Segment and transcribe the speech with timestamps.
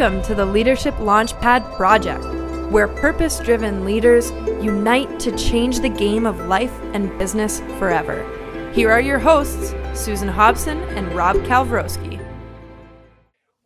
[0.00, 2.24] Welcome to the Leadership Launchpad Project,
[2.72, 4.30] where purpose driven leaders
[4.64, 8.24] unite to change the game of life and business forever.
[8.72, 12.18] Here are your hosts, Susan Hobson and Rob Kalwarowsky.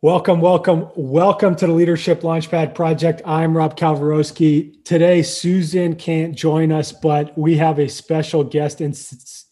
[0.01, 3.21] Welcome, welcome, welcome to the Leadership Launchpad Project.
[3.25, 4.83] I'm Rob Kalwarowsky.
[4.83, 8.93] Today, Susan can't join us, but we have a special guest in,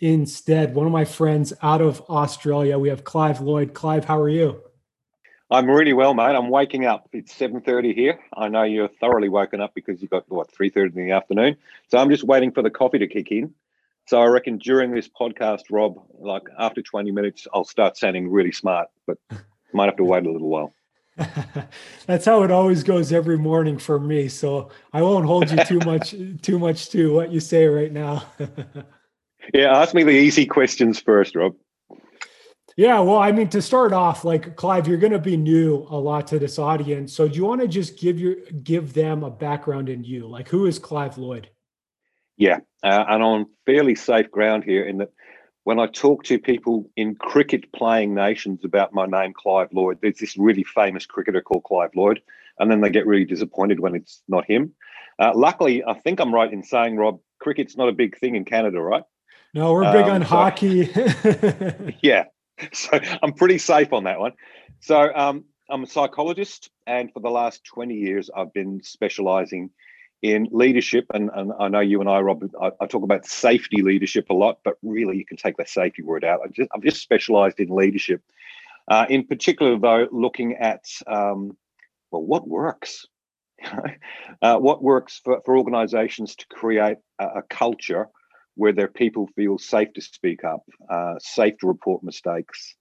[0.01, 0.75] instead.
[0.75, 2.77] One of my friends out of Australia.
[2.77, 3.73] We have Clive Lloyd.
[3.73, 4.61] Clive, how are you?
[5.53, 6.35] I'm really well, mate.
[6.35, 7.07] I'm waking up.
[7.13, 8.19] It's 7:30 here.
[8.35, 11.57] I know you're thoroughly woken up because you've got what 3:30 in the afternoon.
[11.89, 13.53] So I'm just waiting for the coffee to kick in.
[14.07, 18.51] So I reckon during this podcast, Rob, like after 20 minutes, I'll start sounding really
[18.51, 19.19] smart, but
[19.73, 20.73] might have to wait a little while.
[22.07, 24.29] That's how it always goes every morning for me.
[24.29, 28.23] So I won't hold you too much too much to what you say right now.
[29.53, 31.53] yeah, ask me the easy questions first, Rob.
[32.75, 35.97] Yeah, well, I mean, to start off, like Clive, you're going to be new a
[35.97, 37.13] lot to this audience.
[37.13, 40.27] So, do you want to just give your give them a background in you?
[40.27, 41.49] Like, who is Clive Lloyd?
[42.35, 45.11] Yeah, uh, and I'm fairly safe ground here in that
[45.63, 50.17] when I talk to people in cricket playing nations about my name, Clive Lloyd, there's
[50.17, 52.21] this really famous cricketer called Clive Lloyd,
[52.59, 54.73] and then they get really disappointed when it's not him.
[55.19, 58.45] Uh, luckily, I think I'm right in saying, Rob, cricket's not a big thing in
[58.45, 59.03] Canada, right?
[59.53, 60.89] No, we're big um, on so, hockey.
[62.01, 62.25] yeah,
[62.73, 64.33] so I'm pretty safe on that one.
[64.79, 69.69] So um, I'm a psychologist, and for the last 20 years, I've been specializing
[70.21, 71.05] in leadership.
[71.13, 74.33] And, and I know you and I, Rob, I, I, talk about safety leadership a
[74.33, 76.39] lot, but really you can take that safety word out.
[76.43, 78.21] I just, I've just specialized in leadership.
[78.87, 81.57] Uh, in particular, though, looking at um,
[82.11, 83.05] well, what works.
[84.41, 88.07] uh, what works for, for organizations to create a, a culture
[88.55, 92.75] where their people feel safe to speak up, uh, safe to report mistakes,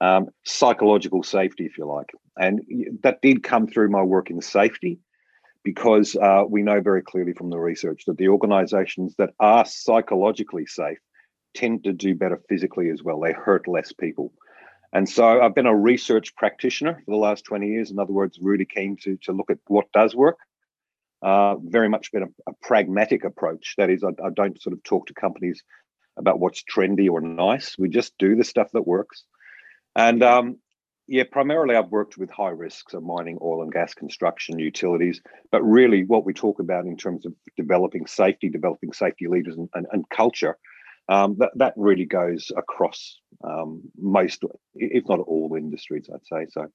[0.00, 2.10] um, psychological safety, if you like.
[2.36, 2.60] And
[3.02, 5.00] that did come through my work in safety
[5.64, 10.66] because uh, we know very clearly from the research that the organizations that are psychologically
[10.66, 10.98] safe
[11.54, 13.20] tend to do better physically as well.
[13.20, 14.32] They hurt less people.
[14.92, 17.90] And so I've been a research practitioner for the last 20 years.
[17.90, 20.38] In other words, really keen to, to look at what does work
[21.22, 23.74] uh, very much been a, a, pragmatic approach.
[23.76, 25.62] That is, I, I, don't sort of talk to companies
[26.16, 27.76] about what's trendy or nice.
[27.78, 29.24] We just do the stuff that works.
[29.96, 30.58] And um,
[31.08, 35.20] yeah, primarily I've worked with high risks of mining, oil and gas, construction, utilities.
[35.50, 39.68] But really, what we talk about in terms of developing safety, developing safety leaders and,
[39.74, 40.56] and, and culture,
[41.08, 46.46] um, that, that really goes across um, most, if not all industries, I'd say.
[46.50, 46.66] So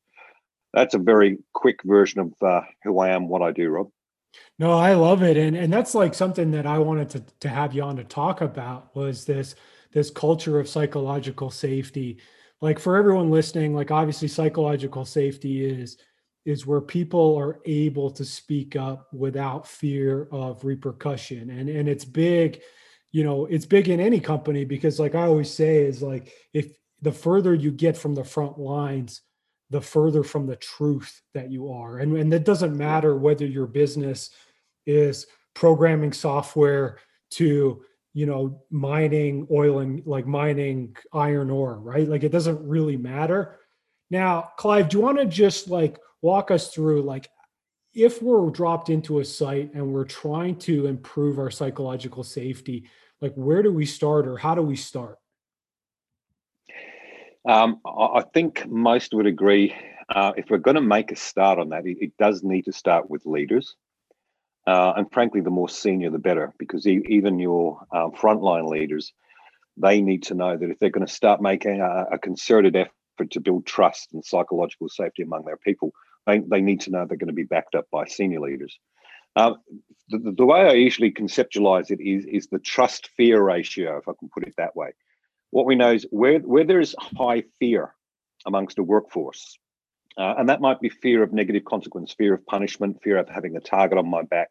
[0.73, 3.89] that's a very quick version of uh, who I am, what I do, Rob.
[4.59, 5.37] No, I love it.
[5.37, 8.41] And and that's like something that I wanted to to have you on to talk
[8.41, 9.55] about was this
[9.91, 12.19] this culture of psychological safety.
[12.61, 15.97] Like for everyone listening, like obviously psychological safety is
[16.45, 21.49] is where people are able to speak up without fear of repercussion.
[21.49, 22.61] And and it's big,
[23.11, 26.75] you know, it's big in any company because like I always say is like if
[27.01, 29.21] the further you get from the front lines,
[29.73, 31.97] the further from the truth that you are.
[31.97, 34.29] And, and it doesn't matter whether your business
[34.85, 35.25] is
[35.55, 36.99] programming software
[37.31, 42.07] to, you know, mining oil and like mining iron ore, right?
[42.07, 43.57] Like it doesn't really matter.
[44.11, 47.27] Now, Clive, do you want to just like walk us through like
[47.95, 52.85] if we're dropped into a site and we're trying to improve our psychological safety,
[53.21, 55.17] like where do we start or how do we start?
[57.45, 59.75] Um, I think most would agree.
[60.09, 62.73] Uh, if we're going to make a start on that, it, it, does need to
[62.73, 63.75] start with leaders.
[64.65, 69.11] Uh, and frankly, the more senior, the better, because e- even your um, frontline leaders,
[69.75, 73.31] they need to know that if they're going to start making a, a, concerted effort
[73.31, 75.91] to build trust and psychological safety among their people,
[76.25, 78.77] they, they need to know they're going to be backed up by senior leaders.
[79.35, 79.53] Uh,
[80.09, 84.13] the, the way I usually conceptualize it is, is the trust fear ratio, if I
[84.17, 84.91] can put it that way
[85.53, 87.93] what we know is where, where there is high fear
[88.43, 89.59] amongst a workforce,
[90.17, 93.55] uh, and that might be fear of negative consequence, fear of punishment, fear of having
[93.55, 94.49] a target on my back.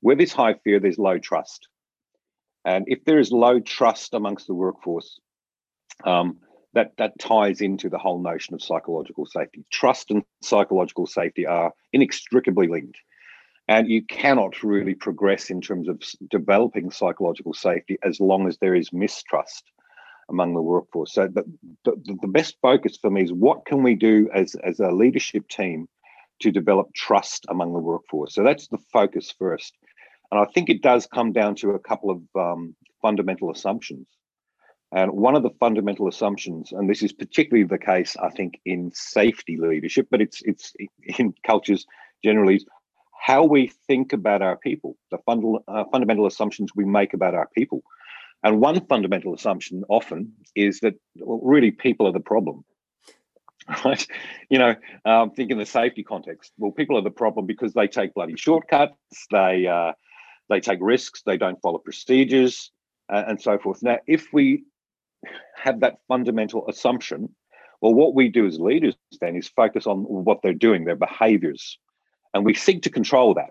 [0.00, 1.66] Where there's high fear, there's low trust.
[2.64, 5.18] And if there is low trust amongst the workforce,
[6.04, 6.38] um,
[6.72, 9.64] that, that ties into the whole notion of psychological safety.
[9.72, 12.98] Trust and psychological safety are inextricably linked.
[13.66, 16.00] And you cannot really progress in terms of
[16.30, 19.64] developing psychological safety as long as there is mistrust
[20.28, 21.12] among the workforce.
[21.12, 21.44] So the,
[21.84, 25.48] the, the best focus for me is what can we do as, as a leadership
[25.48, 25.88] team
[26.40, 28.34] to develop trust among the workforce.
[28.34, 29.74] So that's the focus first.
[30.30, 34.06] And I think it does come down to a couple of um, fundamental assumptions.
[34.92, 38.90] And one of the fundamental assumptions, and this is particularly the case, I think, in
[38.94, 40.72] safety leadership, but it's it's
[41.18, 41.86] in cultures
[42.24, 42.64] generally, is
[43.20, 47.48] how we think about our people, the fundamental uh, fundamental assumptions we make about our
[47.54, 47.82] people.
[48.42, 52.64] And one fundamental assumption often is that well, really people are the problem.
[53.84, 54.06] Right?
[54.48, 54.74] You know,
[55.04, 56.52] um, think in the safety context.
[56.56, 58.94] Well, people are the problem because they take bloody shortcuts.
[59.30, 59.92] They uh,
[60.48, 61.20] they take risks.
[61.26, 62.70] They don't follow procedures,
[63.12, 63.82] uh, and so forth.
[63.82, 64.64] Now, if we
[65.54, 67.34] have that fundamental assumption,
[67.82, 71.78] well, what we do as leaders then is focus on what they're doing, their behaviors,
[72.32, 73.50] and we seek to control that.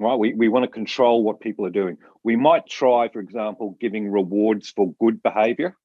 [0.00, 0.18] Right?
[0.18, 1.98] We, we want to control what people are doing.
[2.24, 5.76] We might try, for example, giving rewards for good behavior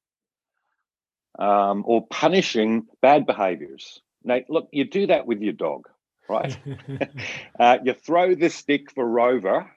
[1.38, 4.00] um, or punishing bad behaviors.
[4.24, 5.88] Now, look, you do that with your dog,
[6.30, 6.56] right?
[7.60, 9.70] uh, you throw the stick for Rover,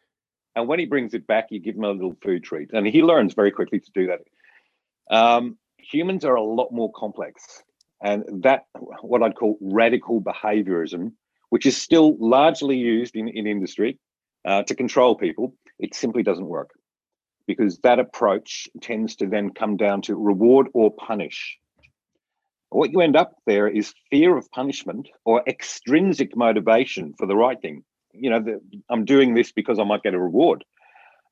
[0.55, 3.01] and when he brings it back, you give him a little food treat, and he
[3.01, 4.21] learns very quickly to do that.
[5.13, 7.61] Um, humans are a lot more complex,
[8.01, 8.67] and that
[9.01, 11.11] what I'd call radical behaviorism,
[11.49, 13.99] which is still largely used in, in industry
[14.45, 16.71] uh, to control people, it simply doesn't work
[17.47, 21.57] because that approach tends to then come down to reward or punish.
[22.69, 27.59] What you end up there is fear of punishment or extrinsic motivation for the right
[27.59, 27.83] thing.
[28.13, 30.63] You know, the, I'm doing this because I might get a reward.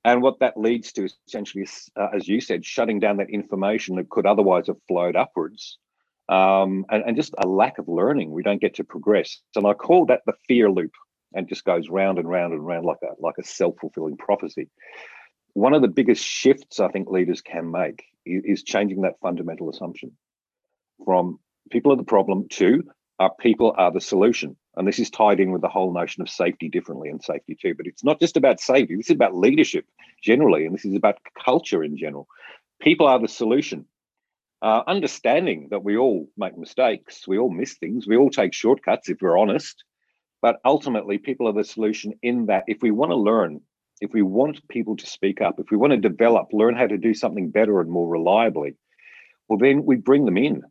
[0.04, 3.96] And what that leads to is essentially, uh, as you said, shutting down that information
[3.98, 5.78] that could otherwise have flowed upwards.
[6.30, 8.32] Um, and, and just a lack of learning.
[8.32, 9.40] We don't get to progress.
[9.56, 10.92] And I call that the fear loop
[11.34, 14.70] and just goes round and round and round like a like a self-fulfilling prophecy
[15.54, 20.12] one of the biggest shifts I think leaders can make is changing that fundamental assumption
[21.04, 21.40] from
[21.72, 22.84] people are the problem to
[23.20, 24.56] our people are the solution.
[24.76, 27.74] And this is tied in with the whole notion of safety differently and Safety II.
[27.74, 29.86] But it's not just about safety, this is about leadership
[30.24, 32.28] generally, and this is about culture in general.
[32.80, 33.86] People are the solution.
[34.62, 39.10] Uh, understanding that we all make mistakes, we all miss things, we all take shortcuts
[39.10, 39.84] if we're honest.
[40.48, 43.60] But ultimately, people are the solution in that if we want to learn
[44.00, 46.98] if we want people to speak up, if we want to develop, learn how to
[46.98, 48.78] do something better and more reliably,
[49.50, 50.62] well, then we bring them in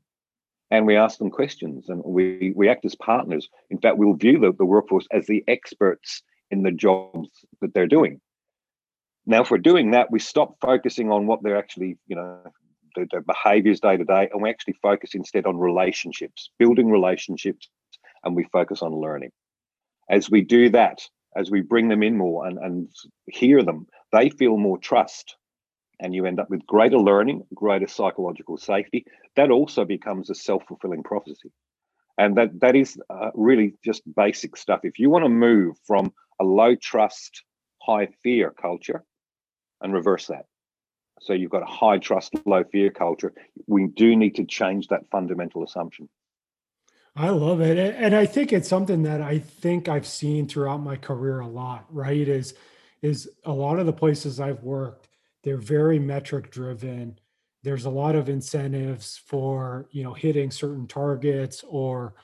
[0.70, 3.50] and we ask them questions and we, we act as partners.
[3.68, 7.28] In fact, we'll view the, the workforce as the experts in the jobs
[7.60, 8.18] that they're doing.
[9.26, 12.40] Now, if we're doing that, we stop focusing on what they're actually, you know,
[12.94, 17.68] their, their behaviors day to day, and we actually focus instead on relationships, building relationships,
[18.24, 19.32] and we focus on learning.
[20.08, 21.02] As we do that,
[21.36, 22.88] as we bring them in more and, and
[23.26, 25.36] hear them, they feel more trust.
[26.00, 29.04] And you end up with greater learning, greater psychological safety.
[29.34, 31.50] That also becomes a self fulfilling prophecy.
[32.18, 34.80] And that, that is uh, really just basic stuff.
[34.84, 37.42] If you want to move from a low trust,
[37.82, 39.04] high fear culture
[39.82, 40.46] and reverse that,
[41.20, 43.32] so you've got a high trust, low fear culture,
[43.66, 46.08] we do need to change that fundamental assumption.
[47.16, 47.78] I love it.
[47.96, 51.86] And I think it's something that I think I've seen throughout my career a lot,
[51.90, 52.28] right?
[52.28, 52.54] Is
[53.02, 55.08] is a lot of the places I've worked,
[55.42, 57.18] they're very metric driven.
[57.62, 62.14] There's a lot of incentives for, you know, hitting certain targets or,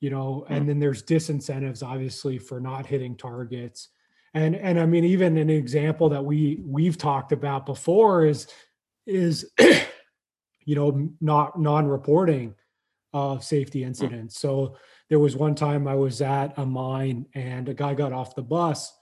[0.00, 0.52] you know, hmm.
[0.52, 3.88] and then there's disincentives obviously for not hitting targets.
[4.32, 8.46] And and I mean even an example that we we've talked about before is
[9.06, 9.50] is
[10.64, 12.54] you know not non-reporting
[13.12, 13.88] of safety hmm.
[13.88, 14.38] incidents.
[14.38, 14.76] So
[15.08, 18.42] there was one time I was at a mine and a guy got off the
[18.42, 18.92] bus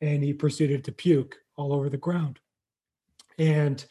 [0.00, 2.38] and he proceeded to puke all over the ground.
[3.38, 3.84] And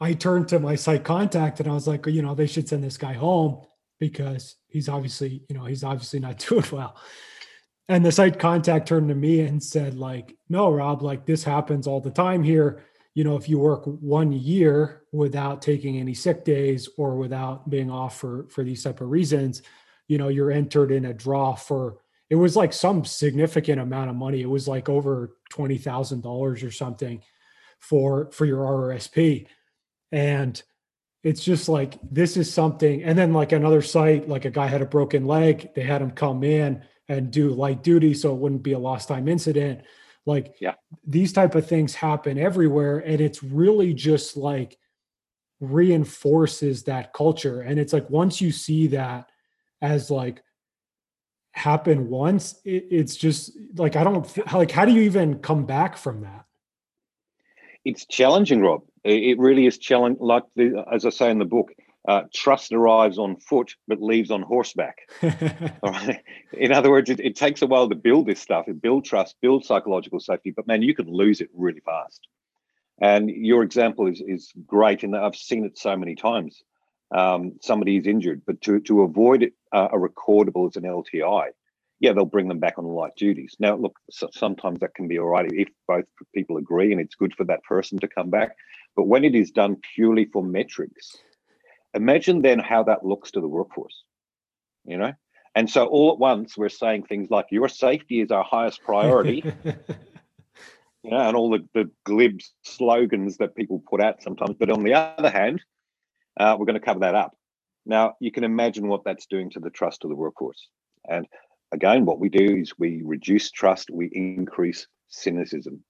[0.00, 2.82] I turned to my site contact and I was like, you know, they should send
[2.82, 3.66] this guy home
[3.98, 6.96] because he's obviously, you know, he's obviously not doing well.
[7.88, 11.88] And the site contact turned to me and said, like, no, Rob, like this happens
[11.88, 12.84] all the time here
[13.20, 17.90] you know, if you work one year without taking any sick days or without being
[17.90, 19.60] off for for these type of reasons,
[20.08, 21.98] you know, you're entered in a draw for
[22.30, 24.40] it was like some significant amount of money.
[24.40, 27.22] It was like over twenty thousand dollars or something
[27.78, 29.46] for for your RRSP,
[30.12, 30.62] and
[31.22, 33.02] it's just like this is something.
[33.02, 36.12] And then like another site, like a guy had a broken leg, they had him
[36.12, 39.82] come in and do light duty so it wouldn't be a lost time incident
[40.30, 40.74] like yeah.
[41.06, 44.78] these type of things happen everywhere and it's really just like
[45.60, 47.60] reinforces that culture.
[47.60, 49.28] And it's like once you see that
[49.82, 50.42] as like
[51.52, 55.96] happen once it, it's just like i don't like how do you even come back
[55.96, 56.44] from that?
[57.84, 58.82] It's challenging rob.
[59.04, 61.72] It really is challenging like the, as i say in the book
[62.08, 64.98] uh, trust arrives on foot but leaves on horseback.
[65.82, 66.22] All right.
[66.52, 69.64] In other words, it, it, takes a while to build this stuff, build trust, build
[69.64, 72.26] psychological safety, but man, you can lose it really fast.
[73.00, 76.62] And your example is is great and I've seen it so many times.
[77.12, 81.48] Um, somebody is injured, but to to avoid it, uh, a recordable as an LTI,
[82.00, 83.56] yeah, they'll bring them back on light duties.
[83.58, 87.14] Now, look, so sometimes that can be all right if both people agree and it's
[87.14, 88.56] good for that person to come back.
[88.96, 91.16] But when it is done purely for metrics,
[91.94, 94.02] imagine then how that looks to the workforce.
[94.84, 95.12] You know,
[95.54, 99.42] and so all at once we're saying things like your safety is our highest priority.
[101.02, 104.56] you know, and all the, the glib slogans that people put out sometimes.
[104.58, 105.62] But on the other hand,
[106.38, 107.36] uh, we're going to cover that up.
[107.86, 110.68] Now, you can imagine what that's doing to the trust of the workforce.
[111.08, 111.26] And
[111.72, 115.82] again, what we do is we reduce trust, we increase cynicism,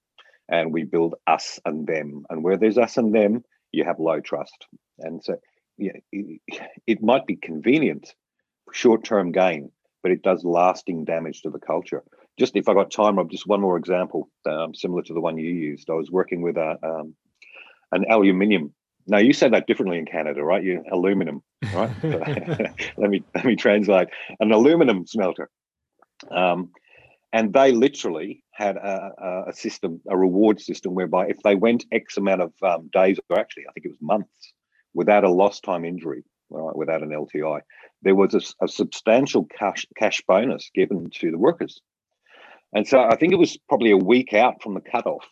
[0.48, 2.24] and we build us and them.
[2.30, 4.66] And where there's us and them, you have low trust.
[4.98, 5.36] And so,
[5.80, 6.40] yeah, it,
[6.86, 8.14] it might be convenient,
[8.66, 9.70] for short term gain,
[10.02, 12.04] but it does lasting damage to the culture
[12.40, 15.36] just if I got time, Rob, just one more example um, similar to the one
[15.36, 15.90] you used.
[15.90, 17.14] I was working with a um,
[17.92, 18.72] an aluminium.
[19.06, 20.64] Now you say that differently in Canada, right?
[20.64, 21.42] You aluminum,
[21.74, 21.90] right?
[22.96, 24.08] let me let me translate
[24.40, 25.50] an aluminum smelter.
[26.30, 26.70] Um,
[27.32, 32.16] and they literally had a, a, system, a reward system, whereby if they went X
[32.16, 34.52] amount of um, days, or actually I think it was months,
[34.94, 37.60] without a lost time injury, right, without an LTI,
[38.02, 41.80] there was a, a substantial cash cash bonus given to the workers.
[42.72, 45.26] And so I think it was probably a week out from the cutoff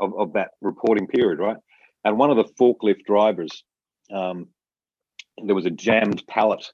[0.00, 1.56] of, of that reporting period, right?
[2.04, 3.64] And one of the forklift drivers,
[4.12, 4.48] um,
[5.44, 6.64] there was a jammed pallet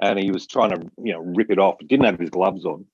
[0.00, 2.86] and he was trying to, you know, rip it off, didn't have his gloves on.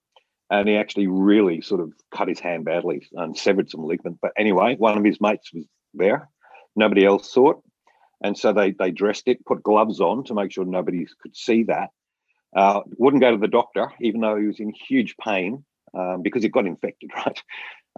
[0.50, 4.18] And he actually really sort of cut his hand badly and severed some ligament.
[4.20, 6.28] But anyway, one of his mates was there.
[6.76, 7.56] Nobody else saw it.
[8.24, 11.64] And so they they dressed it, put gloves on to make sure nobody could see
[11.64, 11.90] that.
[12.56, 15.64] Uh, wouldn't go to the doctor, even though he was in huge pain
[15.98, 17.42] um, because it got infected, right?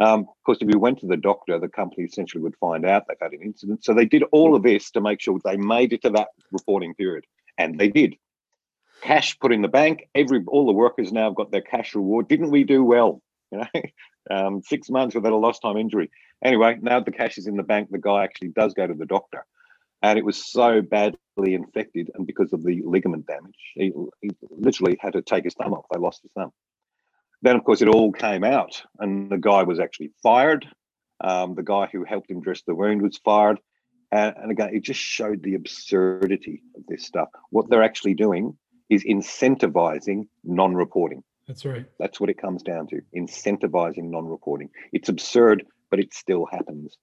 [0.00, 3.04] Um, of course, if you went to the doctor, the company essentially would find out
[3.08, 3.84] they've had an incident.
[3.84, 6.94] So they did all of this to make sure they made it to that reporting
[6.94, 7.26] period,
[7.58, 8.16] and they did.
[9.02, 10.08] Cash put in the bank.
[10.14, 12.28] Every all the workers now have got their cash reward.
[12.28, 13.22] Didn't we do well?
[13.52, 13.82] You know,
[14.30, 16.10] um, six months without a lost time injury.
[16.44, 17.90] Anyway, now the cash is in the bank.
[17.92, 19.46] The guy actually does go to the doctor,
[20.06, 21.18] and it was so badly
[21.54, 25.72] infected, and because of the ligament damage, he, he literally had to take his thumb
[25.72, 25.86] off.
[25.92, 26.52] They lost his thumb.
[27.42, 30.66] Then of course it all came out and the guy was actually fired.
[31.20, 33.58] Um, the guy who helped him dress the wound was fired.
[34.12, 37.28] And, and, again it just showed the absurdity of this stuff.
[37.50, 38.56] What they're actually doing
[38.88, 41.24] is incentivizing non-reporting.
[41.48, 41.86] That's right.
[41.98, 44.70] That's what it comes down to incentivizing non-reporting.
[44.92, 46.96] It's absurd but it still happens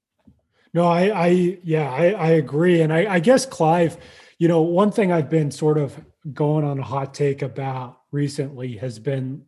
[0.73, 2.81] no i i yeah i, I agree.
[2.81, 3.97] And I, I guess clive
[4.37, 5.97] you know one thing i've been sort of
[6.33, 9.43] going on a hot take about recently has been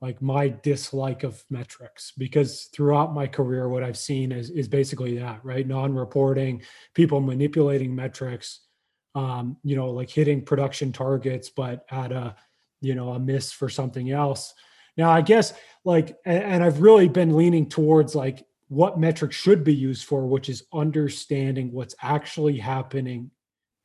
[0.00, 5.18] like my dislike of metrics because throughout my career what i've seen is is basically
[5.18, 5.66] that right?
[5.66, 6.62] Non-reporting
[6.94, 8.60] people manipulating metrics
[9.14, 12.34] um, you know like hitting production targets but at a
[12.80, 14.54] you know a miss for something else.
[14.96, 15.52] Now i guess
[15.84, 20.26] like and, and i've really been leaning towards like what metrics should be used for
[20.26, 23.28] which is understanding what's actually happening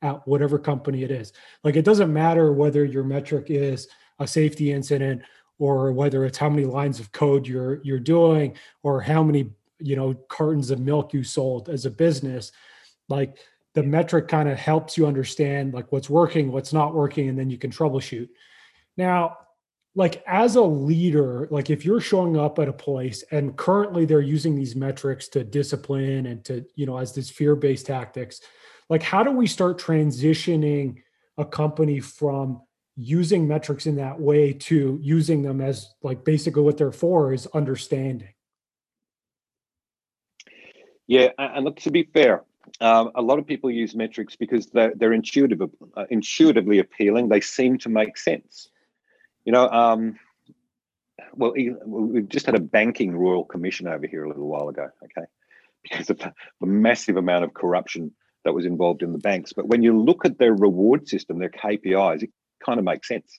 [0.00, 1.32] at whatever company it is.
[1.64, 3.88] Like it doesn't matter whether your metric is
[4.20, 5.22] a safety incident
[5.58, 9.50] or whether it's how many lines of code you're you're doing or how many
[9.80, 12.52] you know cartons of milk you sold as a business.
[13.08, 13.38] Like
[13.74, 17.50] the metric kind of helps you understand like what's working what's not working and then
[17.50, 18.28] you can troubleshoot.
[18.96, 19.38] Now
[19.96, 24.20] like as a leader like if you're showing up at a place and currently they're
[24.20, 28.40] using these metrics to discipline and to you know as this fear-based tactics
[28.88, 31.02] like how do we start transitioning
[31.38, 32.62] a company from
[32.96, 37.46] using metrics in that way to using them as like basically what they're for is
[37.48, 38.32] understanding?
[41.06, 42.44] Yeah and look to be fair
[42.80, 45.62] um, a lot of people use metrics because they're, they're intuitive
[45.96, 47.28] uh, intuitively appealing.
[47.28, 48.70] They seem to make sense
[49.46, 50.18] you know um,
[51.34, 51.54] well
[51.86, 55.26] we've just had a banking royal commission over here a little while ago okay
[55.82, 58.12] because of the, the massive amount of corruption
[58.44, 61.48] that was involved in the banks but when you look at their reward system their
[61.48, 62.30] kpis it
[62.64, 63.38] kind of makes sense.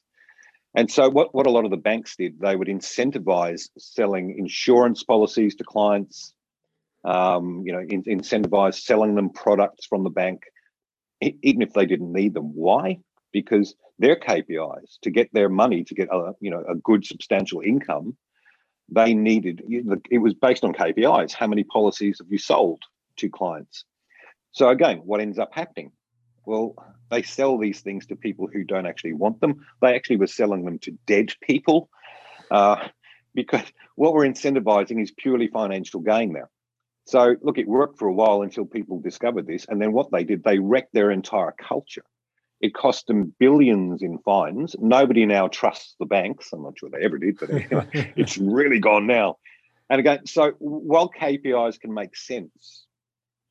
[0.75, 5.03] And so, what, what a lot of the banks did, they would incentivize selling insurance
[5.03, 6.33] policies to clients,
[7.03, 10.43] um, you know, in, incentivize selling them products from the bank,
[11.21, 12.53] even if they didn't need them.
[12.53, 12.99] Why?
[13.31, 17.61] Because their KPIs to get their money to get a you know a good substantial
[17.61, 18.15] income,
[18.89, 21.33] they needed it was based on KPIs.
[21.33, 22.81] How many policies have you sold
[23.17, 23.85] to clients?
[24.51, 25.91] So again, what ends up happening?
[26.45, 26.75] Well,
[27.11, 29.65] they sell these things to people who don't actually want them.
[29.81, 31.89] They actually were selling them to dead people
[32.49, 32.87] uh,
[33.33, 36.47] because what we're incentivizing is purely financial gain now.
[37.05, 40.23] So look, it worked for a while until people discovered this, and then what they
[40.23, 42.03] did, they wrecked their entire culture.
[42.59, 44.75] It cost them billions in fines.
[44.79, 46.49] Nobody now trusts the banks.
[46.51, 49.37] I'm not sure they ever did, but anyway, it's really gone now.
[49.89, 52.87] And again, so while KPIs can make sense,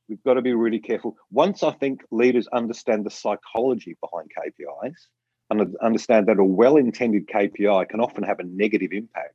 [0.07, 1.15] we've got to be really careful.
[1.31, 4.95] Once I think leaders understand the psychology behind KPIs
[5.49, 9.33] and understand that a well-intended KPI can often have a negative impact.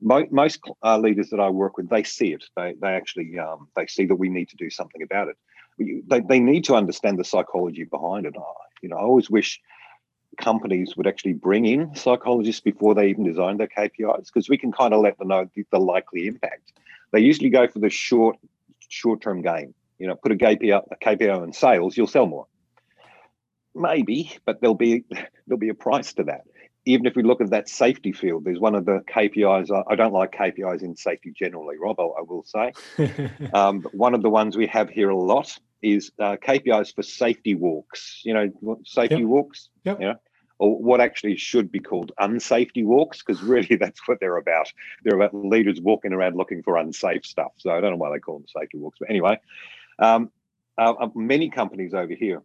[0.00, 2.44] Most uh, leaders that I work with, they see it.
[2.56, 5.36] They, they actually um, they see that we need to do something about it.
[5.78, 8.34] They, they need to understand the psychology behind it.
[8.82, 9.60] You know, I always wish
[10.40, 14.72] companies would actually bring in psychologists before they even design their KPIs because we can
[14.72, 16.72] kind of let them know the, the, likely impact.
[17.12, 18.38] They usually go for the short
[18.88, 19.74] short term gain.
[19.98, 22.46] You know, put a KPI, a KPI in sales, you'll sell more.
[23.74, 25.04] Maybe, but there'll be
[25.46, 26.42] there'll be a price to that.
[26.84, 29.70] Even if we look at that safety field, there's one of the KPIs.
[29.88, 32.00] I don't like KPIs in safety generally, Rob.
[32.00, 32.72] I, I will say.
[33.54, 37.54] um, one of the ones we have here a lot is uh, KPIs for safety
[37.54, 38.22] walks.
[38.24, 39.26] You know, safety yep.
[39.26, 39.68] walks.
[39.84, 40.00] Yep.
[40.00, 40.16] You know,
[40.62, 44.72] or what actually should be called unsafety walks, because really that's what they're about.
[45.02, 47.52] They're about leaders walking around looking for unsafe stuff.
[47.58, 49.40] So I don't know why they call them safety walks, but anyway,
[49.98, 50.30] um,
[50.78, 52.42] uh, uh many companies over here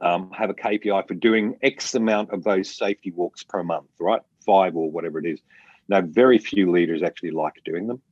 [0.00, 4.22] um, have a KPI for doing X amount of those safety walks per month, right?
[4.44, 5.40] Five or whatever it is.
[5.88, 8.02] Now, very few leaders actually like doing them.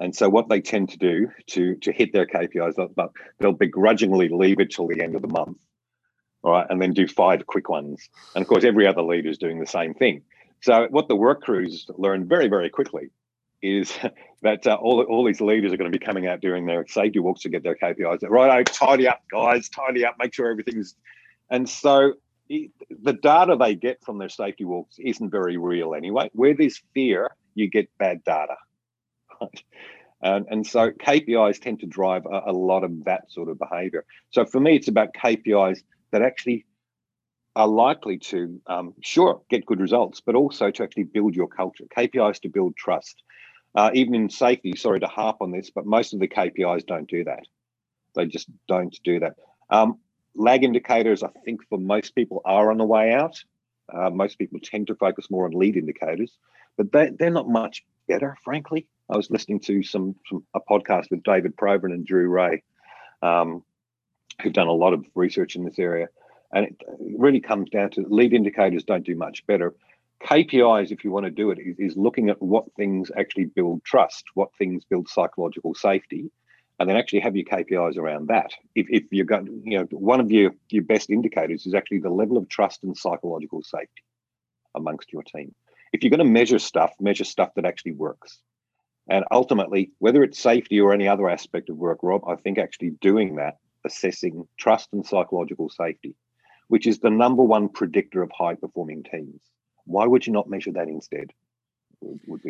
[0.00, 4.28] And so what they tend to do to to hit their KPIs, but they'll begrudgingly
[4.28, 5.58] leave it till the end of the month,
[6.42, 8.08] right, and then do five quick ones.
[8.34, 10.22] And of course, every other leader is doing the same thing.
[10.62, 13.10] So what the work crews learn very very quickly
[13.62, 13.92] is
[14.42, 17.18] that uh, all all these leaders are going to be coming out doing their safety
[17.18, 18.28] walks to get their KPIs.
[18.28, 20.94] Right, tidy up, guys, tidy up, make sure everything's.
[21.50, 22.14] And so
[22.48, 26.30] the data they get from their safety walks isn't very real anyway.
[26.32, 28.56] Where there's fear, you get bad data.
[30.22, 34.04] And, and so KPIs tend to drive a, a lot of that sort of behavior.
[34.30, 36.64] So for me, it's about KPIs that actually
[37.56, 41.84] are likely to, um, sure, get good results, but also to actually build your culture.
[41.96, 43.22] KPIs to build trust.
[43.74, 47.08] Uh, even in safety, sorry to harp on this, but most of the KPIs don't
[47.08, 47.44] do that.
[48.14, 49.36] They just don't do that.
[49.70, 49.98] Um,
[50.34, 53.42] lag indicators, I think, for most people are on the way out.
[53.92, 56.36] Uh, most people tend to focus more on lead indicators,
[56.76, 58.86] but they, they're not much better, frankly.
[59.10, 62.62] I was listening to some, some a podcast with David Provan and Drew Rae,
[63.22, 63.62] um,
[64.40, 66.08] who've done a lot of research in this area,
[66.52, 69.74] and it really comes down to lead indicators don't do much better.
[70.24, 73.84] KPIs, if you want to do it, is, is looking at what things actually build
[73.84, 76.30] trust, what things build psychological safety,
[76.78, 78.52] and then actually have your KPIs around that.
[78.74, 82.10] If, if you're going, you know, one of your your best indicators is actually the
[82.10, 84.02] level of trust and psychological safety
[84.74, 85.54] amongst your team.
[85.92, 88.38] If you're going to measure stuff, measure stuff that actually works.
[89.08, 92.90] And ultimately, whether it's safety or any other aspect of work, Rob, I think actually
[93.00, 96.14] doing that, assessing trust and psychological safety,
[96.68, 99.42] which is the number one predictor of high performing teams.
[99.84, 101.32] Why would you not measure that instead?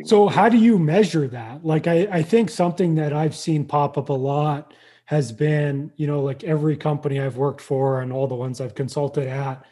[0.04, 1.64] so, how do you measure that?
[1.64, 4.72] Like, I, I think something that I've seen pop up a lot
[5.04, 8.74] has been, you know, like every company I've worked for and all the ones I've
[8.74, 9.64] consulted at,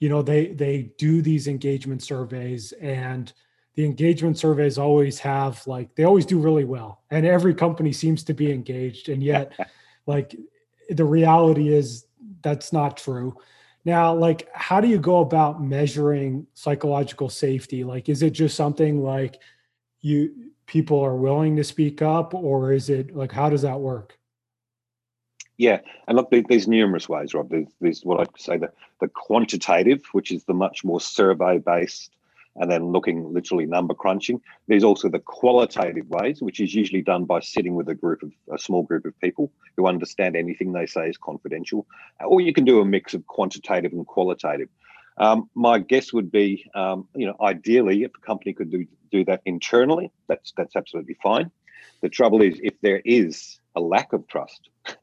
[0.00, 3.32] you know, they they do these engagement surveys and
[3.78, 8.24] the engagement surveys always have like they always do really well and every company seems
[8.24, 9.52] to be engaged and yet
[10.06, 10.34] like
[10.90, 12.04] the reality is
[12.42, 13.36] that's not true
[13.88, 19.02] now like how do you go about measuring psychological safety like is it just something
[19.02, 19.38] like
[20.00, 24.18] you people are willing to speak up or is it like how does that work
[25.60, 27.50] yeah, and look, there's numerous ways, Rob.
[27.50, 28.70] There's, there's what I'd say the,
[29.00, 32.12] the quantitative, which is the much more survey based
[32.58, 34.40] and then looking literally number crunching.
[34.66, 38.32] There's also the qualitative ways, which is usually done by sitting with a group of
[38.52, 41.86] a small group of people who understand anything they say is confidential.
[42.24, 44.68] Or you can do a mix of quantitative and qualitative.
[45.16, 49.24] Um, my guess would be, um, you know, ideally, if a company could do do
[49.24, 51.50] that internally, that's that's absolutely fine.
[52.02, 54.68] The trouble is, if there is a lack of trust,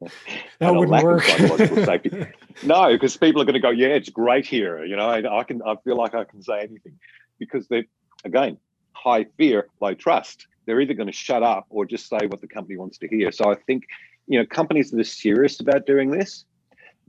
[0.58, 1.24] that wouldn't work.
[1.24, 2.26] safety,
[2.62, 4.82] no, because people are going to go, yeah, it's great here.
[4.82, 6.98] You know, I, I can, I feel like I can say anything
[7.38, 7.84] because they,
[8.24, 8.58] again,
[8.92, 10.46] high fear, low trust.
[10.64, 13.30] They're either going to shut up or just say what the company wants to hear.
[13.30, 13.84] So I think,
[14.26, 16.44] you know, companies that are serious about doing this,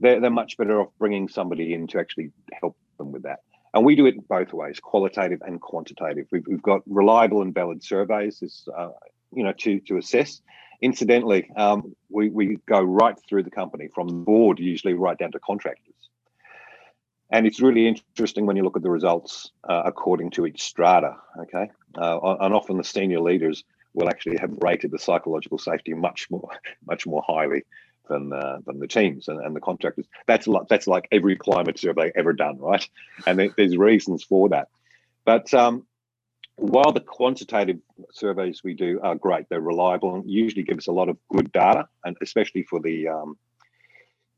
[0.00, 3.40] they're, they're much better off bringing somebody in to actually help them with that.
[3.74, 6.26] And we do it both ways, qualitative and quantitative.
[6.32, 8.90] We've, we've got reliable and valid surveys, as, uh,
[9.32, 10.40] you know, to to assess.
[10.80, 15.32] Incidentally, um, we we go right through the company from the board, usually right down
[15.32, 15.94] to contractors.
[17.30, 21.16] And it's really interesting when you look at the results uh, according to each strata.
[21.40, 23.64] Okay, uh, and often the senior leaders
[23.94, 26.50] will actually have rated the psychological safety much more
[26.86, 27.64] much more highly
[28.08, 30.06] than uh, than the teams and, and the contractors.
[30.26, 32.88] That's like that's like every climate survey ever done, right?
[33.26, 34.68] And there, there's reasons for that.
[35.24, 35.86] But um,
[36.56, 37.78] while the quantitative
[38.10, 41.52] surveys we do are great, they're reliable and usually give us a lot of good
[41.52, 43.38] data, and especially for the um,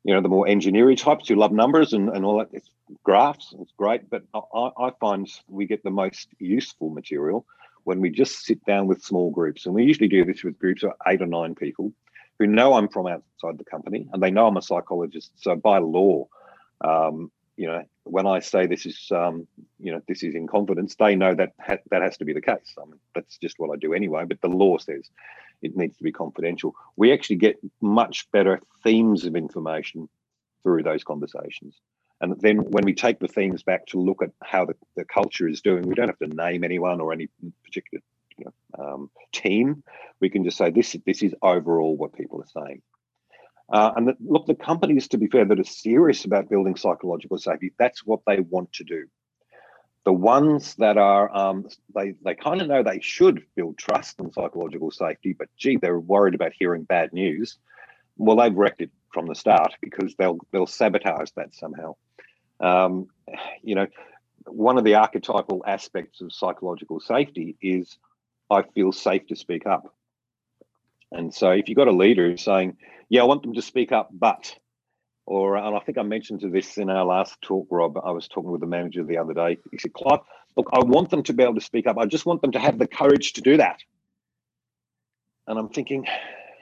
[0.04, 2.70] you know the more engineering types who love numbers and, and all that it's
[3.04, 7.44] graphs it's great but I, I find we get the most useful material
[7.84, 9.66] when we just sit down with small groups.
[9.66, 11.92] And we usually do this with groups of eight or nine people
[12.38, 15.32] who know i'm from outside the company and they know i'm a psychologist.
[15.36, 16.26] So by law
[16.82, 19.46] um, you know when i say this is um,
[19.78, 22.40] you know this is in confidence they know that ha- that has to be the
[22.40, 22.74] case.
[22.80, 25.10] I mean, that's just what i do anyway but the law says
[25.62, 26.74] it needs to be confidential.
[26.96, 30.08] We actually get much better themes of information
[30.62, 31.80] through those conversations.
[32.20, 35.48] And then when we take the themes back to look at how the, the culture
[35.48, 37.28] is doing, we don't have to name anyone or any
[37.64, 38.02] particular
[38.36, 39.82] you know, um, team.
[40.20, 42.82] We can just say this, this is overall what people are saying.
[43.72, 47.38] Uh, and the, look, the companies, to be fair, that are serious about building psychological
[47.38, 49.06] safety, that's what they want to do.
[50.04, 54.32] The ones that are, um, they, they kind of know they should build trust and
[54.32, 57.58] psychological safety, but gee, they're worried about hearing bad news.
[58.16, 61.96] Well, they've wrecked it from the start because they'll they'll sabotage that somehow.
[62.60, 63.08] Um,
[63.62, 63.86] you know,
[64.46, 67.98] one of the archetypal aspects of psychological safety is
[68.50, 69.94] I feel safe to speak up.
[71.12, 72.76] And so if you've got a leader saying,
[73.08, 74.54] yeah, I want them to speak up, but
[75.30, 77.96] or and I think I mentioned to this in our last talk, Rob.
[78.04, 79.58] I was talking with the manager the other day.
[79.70, 80.18] He said, Clive,
[80.56, 81.98] look, I want them to be able to speak up.
[81.98, 83.78] I just want them to have the courage to do that.
[85.46, 86.04] And I'm thinking,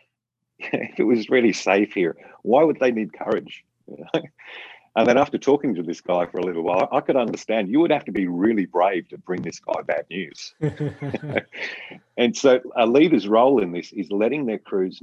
[0.59, 3.65] if it was really safe here, why would they need courage?
[4.15, 7.81] and then after talking to this guy for a little while, I could understand you
[7.81, 10.53] would have to be really brave to bring this guy bad news.
[12.19, 15.03] and so a leader's role in this is letting their crews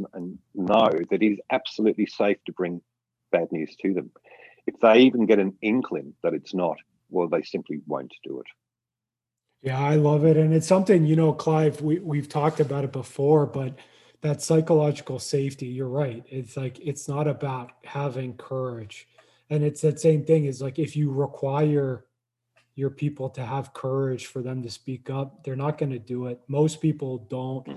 [0.54, 2.80] know that it is absolutely safe to bring
[3.36, 4.12] bad news to them.
[4.68, 6.78] If they even get an inkling that it's not,
[7.10, 8.48] well, they simply won't do it.
[9.62, 10.38] Yeah, I love it.
[10.38, 13.74] And it's something, you know, Clive, we, we've talked about it before, but
[14.22, 16.24] that psychological safety, you're right.
[16.30, 19.08] It's like, it's not about having courage.
[19.50, 22.06] And it's that same thing is like, if you require
[22.76, 26.28] your people to have courage for them to speak up, they're not going to do
[26.28, 26.40] it.
[26.48, 27.66] Most people don't.
[27.68, 27.76] Hmm.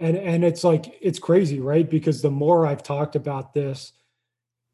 [0.00, 1.88] And, and it's like, it's crazy, right?
[1.88, 3.92] Because the more I've talked about this,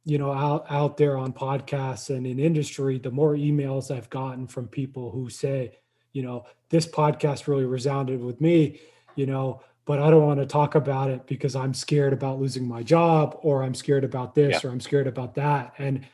[0.05, 4.47] you know out out there on podcasts and in industry the more emails i've gotten
[4.47, 5.73] from people who say
[6.12, 8.81] you know this podcast really resounded with me
[9.17, 12.67] you know but i don't want to talk about it because i'm scared about losing
[12.67, 14.69] my job or i'm scared about this yeah.
[14.69, 15.75] or i'm scared about that.
[15.79, 16.07] And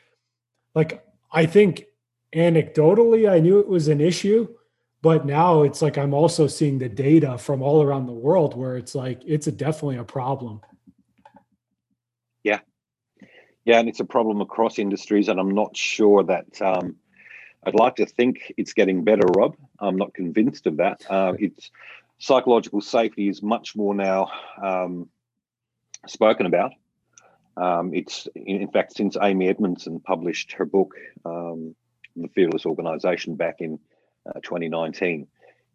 [0.74, 1.86] like i think
[2.34, 4.46] anecdotally i knew it was an issue
[5.02, 8.76] but now it's like i'm also seeing the data from all around the world where
[8.76, 10.60] it's like it's a definitely a problem.
[12.42, 12.60] Yeah,
[13.66, 16.60] and it's a problem across industries, and I'm not sure that.
[16.60, 16.96] Um,
[17.62, 19.54] I'd like to think it's getting better, Rob.
[19.78, 21.04] I'm not convinced of that.
[21.10, 21.70] Uh, it's
[22.18, 24.30] psychological safety is much more now
[24.62, 25.08] um,
[26.06, 26.72] spoken about.
[27.56, 30.94] Um, it's in fact since Amy Edmondson published her book,
[31.26, 31.74] um,
[32.16, 33.78] The Fearless Organization, back in
[34.26, 35.26] uh, 2019.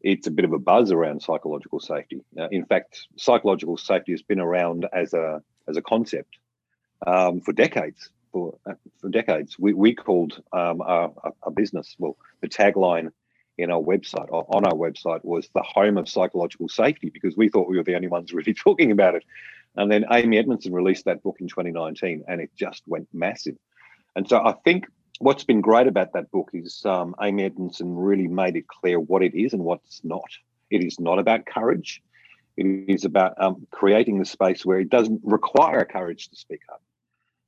[0.02, 2.24] It's a bit of a buzz around psychological safety.
[2.40, 6.38] Uh, in fact, psychological safety has been around as a as a concept
[7.06, 8.10] um, for decades.
[8.32, 11.14] For, uh, for decades, we, we called um, our,
[11.44, 13.12] our business, well, the tagline
[13.58, 17.70] in our website, on our website, was the home of psychological safety because we thought
[17.70, 19.24] we were the only ones really talking about it.
[19.78, 23.56] And then Amy Edmondson released that book in 2019 and it just went massive.
[24.16, 24.86] And so I think
[25.20, 29.24] what's been great about that book is um, Amy Edmondson really made it clear what
[29.24, 30.30] it is and what's not.
[30.70, 32.02] It is not about courage.
[32.58, 36.82] It is about um, creating the space where it doesn't require courage to speak up.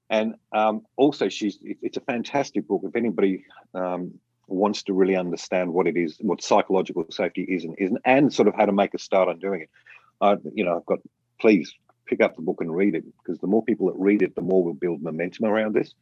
[0.10, 2.82] And um, also, she's it's a fantastic book.
[2.86, 4.14] If anybody um,
[4.48, 8.48] wants to really understand what it is, what psychological safety is and isn't, and sort
[8.48, 11.00] of how to make a start on doing it, you know, I've got
[11.40, 11.74] please
[12.06, 14.42] pick up the book and read it because the more people that read it, the
[14.42, 15.94] more we'll build momentum around this.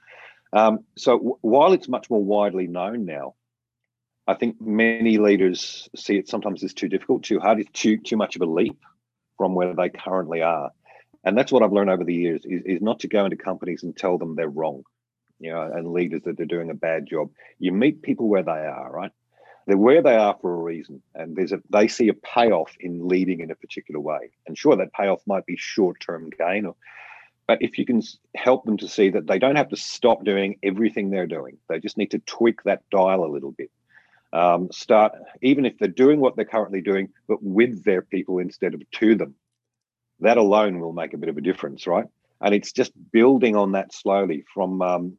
[0.54, 3.34] Um, so w- while it's much more widely known now,
[4.28, 8.18] I think many leaders see it sometimes as too difficult, too hard, it's too too
[8.18, 8.78] much of a leap
[9.38, 10.72] from where they currently are
[11.26, 13.84] and that's what I've learned over the years is, is not to go into companies
[13.84, 14.84] and tell them they're wrong,
[15.40, 17.32] you know, and leaders that they're doing a bad job.
[17.60, 19.12] You meet people where they are, right?
[19.68, 23.08] They're where they are for a reason, and there's a they see a payoff in
[23.08, 24.30] leading in a particular way.
[24.46, 26.76] And sure, that payoff might be short-term gain, or,
[27.48, 28.04] but if you can
[28.36, 31.80] help them to see that they don't have to stop doing everything they're doing, they
[31.80, 33.72] just need to tweak that dial a little bit.
[34.32, 38.76] Um, start even if they're doing what they're currently doing, but with their people instead
[38.76, 39.34] of to them.
[40.20, 42.06] That alone will make a bit of a difference, right?
[42.42, 45.18] And it's just building on that slowly from um,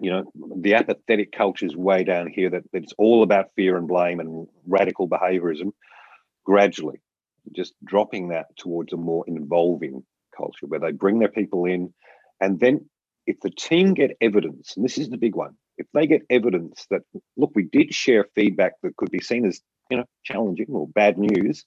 [0.00, 3.88] you know the apathetic cultures way down here that, that it's all about fear and
[3.88, 5.72] blame and radical behaviorism
[6.44, 7.00] gradually
[7.52, 10.04] just dropping that towards a more involving
[10.36, 11.92] culture where they bring their people in
[12.40, 12.88] and then
[13.26, 16.86] if the team get evidence and this is the big one if they get evidence
[16.90, 17.02] that
[17.36, 21.18] look we did share feedback that could be seen as you know challenging or bad
[21.18, 21.64] news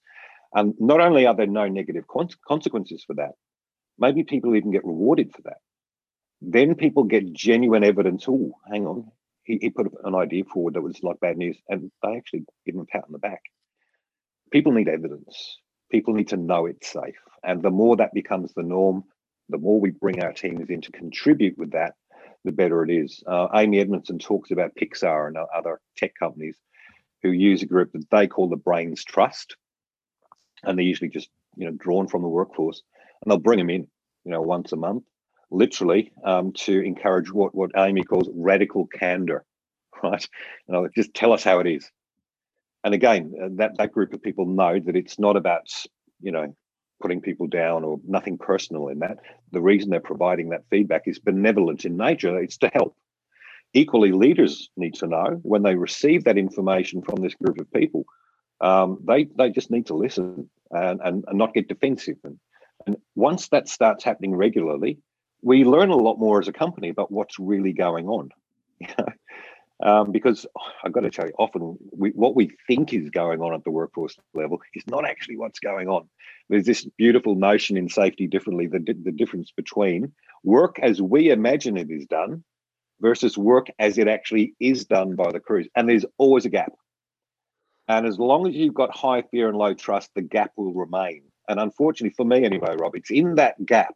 [0.53, 2.05] and not only are there no negative
[2.47, 3.31] consequences for that
[3.97, 5.57] maybe people even get rewarded for that.
[6.41, 8.25] Then people get genuine evidence.
[8.27, 9.11] Oh hang on.
[9.43, 12.75] He, he put an idea forward that was like bad news and they actually give
[12.75, 13.41] him a pat on the back.
[14.51, 15.57] People need evidence.
[15.91, 17.19] People need to know it's safe.
[17.43, 19.03] And the more that becomes the norm
[19.49, 21.93] the more we bring our teams in to contribute with that
[22.45, 23.23] the better it is.
[23.27, 26.57] Uh, Amy Edmondson talks about Pixar and other tech companies
[27.21, 29.55] who use a group that they call the Brains Trust,
[30.63, 32.81] and they're usually just you know drawn from the workforce,
[33.21, 33.87] and they'll bring them in,
[34.25, 35.03] you know, once a month,
[35.51, 39.45] literally, um, to encourage what what Amy calls radical candor,
[40.03, 40.27] right?
[40.67, 41.89] You know, just tell us how it is.
[42.83, 45.67] And again, uh, that that group of people know that it's not about
[46.21, 46.55] you know
[47.01, 49.17] putting people down or nothing personal in that.
[49.51, 52.95] The reason they're providing that feedback is benevolent in nature, it's to help.
[53.73, 58.05] Equally, leaders need to know when they receive that information from this group of people,
[58.63, 62.17] um, they, they just need to listen and, and, and not get defensive.
[62.23, 62.39] And,
[62.87, 64.99] and once that starts happening regularly,
[65.41, 68.29] we learn a lot more as a company about what's really going on.
[69.83, 70.45] um, because
[70.83, 73.71] I've got to tell you, often we, what we think is going on at the
[73.71, 76.09] workforce level is not actually what's going on.
[76.49, 80.13] There's this beautiful notion in safety differently the, the difference between
[80.45, 82.45] work as we imagine it is done
[83.01, 85.67] versus work as it actually is done by the crews.
[85.75, 86.71] And there's always a gap.
[87.87, 91.23] And as long as you've got high fear and low trust, the gap will remain.
[91.49, 93.93] And unfortunately, for me anyway, Rob, it's in that gap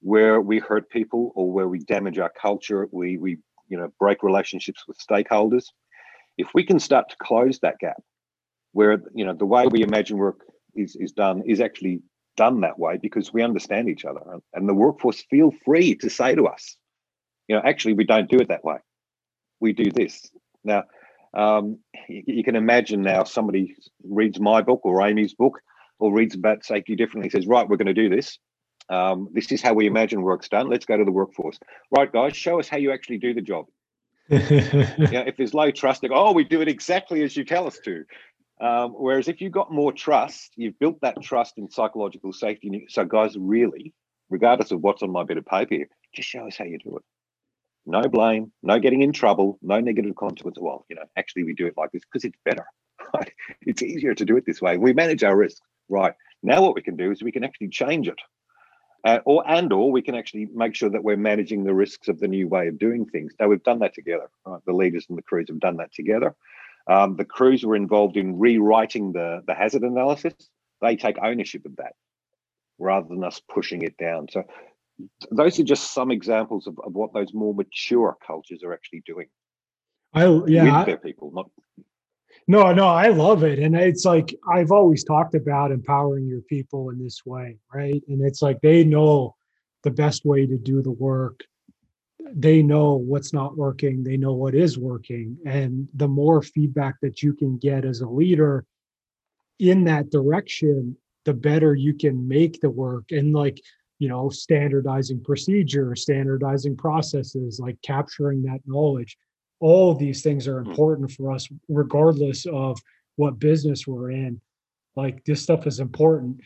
[0.00, 4.22] where we hurt people or where we damage our culture, we we you know break
[4.22, 5.64] relationships with stakeholders.
[6.38, 8.00] If we can start to close that gap
[8.72, 10.40] where you know the way we imagine work
[10.74, 12.00] is is done is actually
[12.36, 14.20] done that way because we understand each other
[14.54, 16.76] and the workforce feel free to say to us
[17.48, 18.76] you know actually we don't do it that way.
[19.58, 20.30] We do this.
[20.64, 20.84] Now
[21.34, 25.60] um, you, you can imagine now somebody reads my book or amy's book
[25.98, 28.38] or reads about safety differently says right we're going to do this
[28.90, 30.68] um, this is how we imagine work's done.
[30.68, 31.58] Let's go to the workforce.
[31.96, 33.66] Right, guys, show us how you actually do the job.
[34.28, 37.68] yeah, if there's low trust, they go, oh, we do it exactly as you tell
[37.68, 38.04] us to.
[38.60, 42.86] Um, whereas if you've got more trust, you've built that trust in psychological safety.
[42.88, 43.94] So, guys, really,
[44.28, 47.02] regardless of what's on my bit of paper just show us how you do it.
[47.90, 50.58] No blame, no getting in trouble, no negative consequence.
[50.60, 52.66] Well, you know, actually, we do it like this because it's better.
[53.14, 53.32] Right?
[53.62, 54.78] It's easier to do it this way.
[54.78, 55.62] We manage our risks.
[55.88, 56.14] Right.
[56.42, 58.14] Now, what we can do is we can actually change it
[59.04, 62.20] uh, or and or we can actually make sure that we're managing the risks of
[62.20, 63.34] the new way of doing things.
[63.40, 64.30] Now we've done that together.
[64.46, 64.60] Right?
[64.66, 66.36] The leaders and the crews have done that together.
[66.88, 70.34] Um, the crews were involved in rewriting the the hazard analysis.
[70.82, 71.94] They take ownership of that
[72.78, 74.28] rather than us pushing it down.
[74.30, 74.44] So
[75.30, 79.28] those are just some examples of, of what those more mature cultures are actually doing.
[80.12, 81.50] I yeah, with their people, not
[82.46, 83.58] no, no, I love it.
[83.58, 88.02] And it's like I've always talked about empowering your people in this way, right?
[88.08, 89.36] And it's like they know
[89.82, 91.44] the best way to do the work.
[92.32, 95.38] They know what's not working, they know what is working.
[95.46, 98.64] And the more feedback that you can get as a leader
[99.58, 103.10] in that direction, the better you can make the work.
[103.10, 103.60] And like,
[104.00, 109.16] you know, standardizing procedure, standardizing processes, like capturing that knowledge.
[109.60, 110.70] All of these things are hmm.
[110.70, 112.80] important for us regardless of
[113.16, 114.40] what business we're in.
[114.96, 116.40] Like this stuff is important.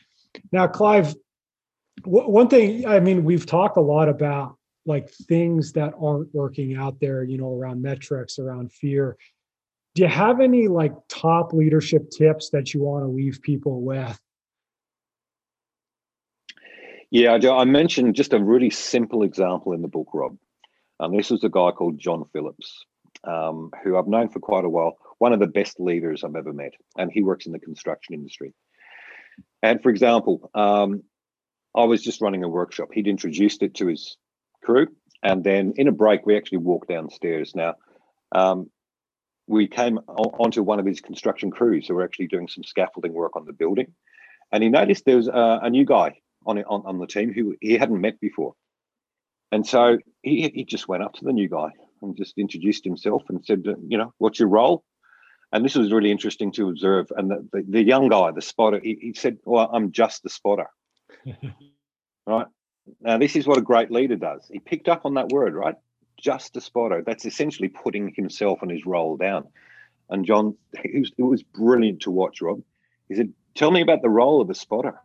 [0.53, 1.15] Now clive
[2.03, 6.77] w- one thing i mean we've talked a lot about like things that aren't working
[6.77, 9.17] out there you know around metrics around fear.
[9.95, 14.19] Do you have any like top leadership tips that you want to leave people with
[17.15, 20.37] yeah i mentioned just a really simple example in the book rob
[21.01, 22.85] and this was a guy called john phillips
[23.27, 26.53] um, who I've known for quite a while, one of the best leaders I've ever
[26.53, 28.53] met, and he works in the construction industry.
[29.63, 31.03] And for example, um,
[31.75, 32.89] I was just running a workshop.
[32.93, 34.17] He'd introduced it to his
[34.63, 34.89] crew,
[35.23, 37.55] and then in a break, we actually walked downstairs.
[37.55, 37.75] Now,
[38.33, 38.71] um,
[39.47, 43.37] we came onto one of his construction crews who were actually doing some scaffolding work
[43.37, 43.95] on the building,
[44.53, 46.15] and he noticed there was a, a new guy
[46.47, 48.55] on, on on the team who he hadn't met before,
[49.53, 51.71] and so he he just went up to the new guy
[52.03, 54.85] and just introduced himself and said, you know, what's your role?
[55.55, 57.13] And this was really interesting to observe.
[57.17, 60.29] And the, the, the young guy, the spotter, he, he said, Well, I'm just the
[60.29, 60.67] spotter.
[62.27, 62.47] right.
[63.01, 64.49] Now, this is what a great leader does.
[64.53, 65.77] He picked up on that word, right?
[66.21, 67.05] Just a spotter.
[67.07, 69.45] That's essentially putting himself and his role down.
[70.11, 72.61] And John, it was, it was brilliant to watch, Rob.
[73.09, 74.99] He said, Tell me about the role of a spotter.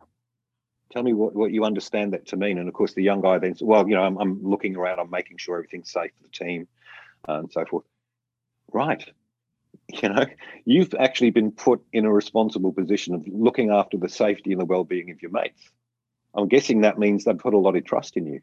[0.90, 2.58] Tell me what, what you understand that to mean.
[2.58, 4.98] And of course, the young guy then said, Well, you know, I'm, I'm looking around,
[4.98, 6.66] I'm making sure everything's safe for the team
[7.28, 7.84] uh, and so forth.
[8.72, 9.04] Right.
[9.92, 10.26] You know,
[10.64, 14.64] you've actually been put in a responsible position of looking after the safety and the
[14.64, 15.70] well being of your mates.
[16.34, 18.40] I'm guessing that means they've put a lot of trust in you.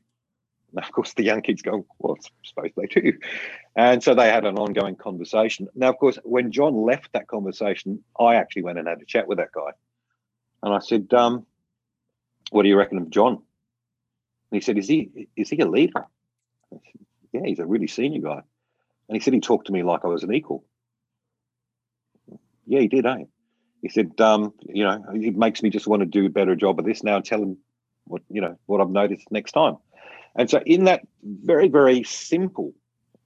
[0.74, 3.14] Now, of course, the young kids go, Well, I suppose they do.
[3.76, 5.68] And so they had an ongoing conversation.
[5.76, 9.28] Now, of course, when John left that conversation, I actually went and had a chat
[9.28, 9.72] with that guy.
[10.64, 11.46] And I said, um,
[12.52, 13.34] What do you reckon of John?
[13.34, 13.42] And
[14.52, 16.06] he said, Is he is he a leader?
[16.70, 16.80] Said,
[17.34, 18.42] yeah, he's a really senior guy.
[19.10, 20.66] And he said he talked to me like I was an equal.
[22.66, 23.26] Yeah, he did, eh?
[23.82, 26.80] He said, um, you know, it makes me just want to do a better job
[26.80, 27.18] of this now.
[27.18, 27.58] and Tell him
[28.06, 29.78] what you know what I've noticed next time.
[30.36, 32.74] And so, in that very very simple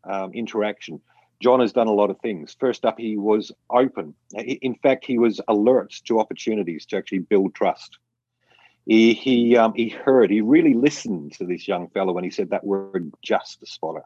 [0.03, 1.01] um, interaction,
[1.41, 2.55] John has done a lot of things.
[2.59, 4.13] First up, he was open.
[4.33, 7.97] In fact, he was alert to opportunities to actually build trust.
[8.85, 10.31] He he um, he heard.
[10.31, 14.03] He really listened to this young fellow when he said that word, just a spotter.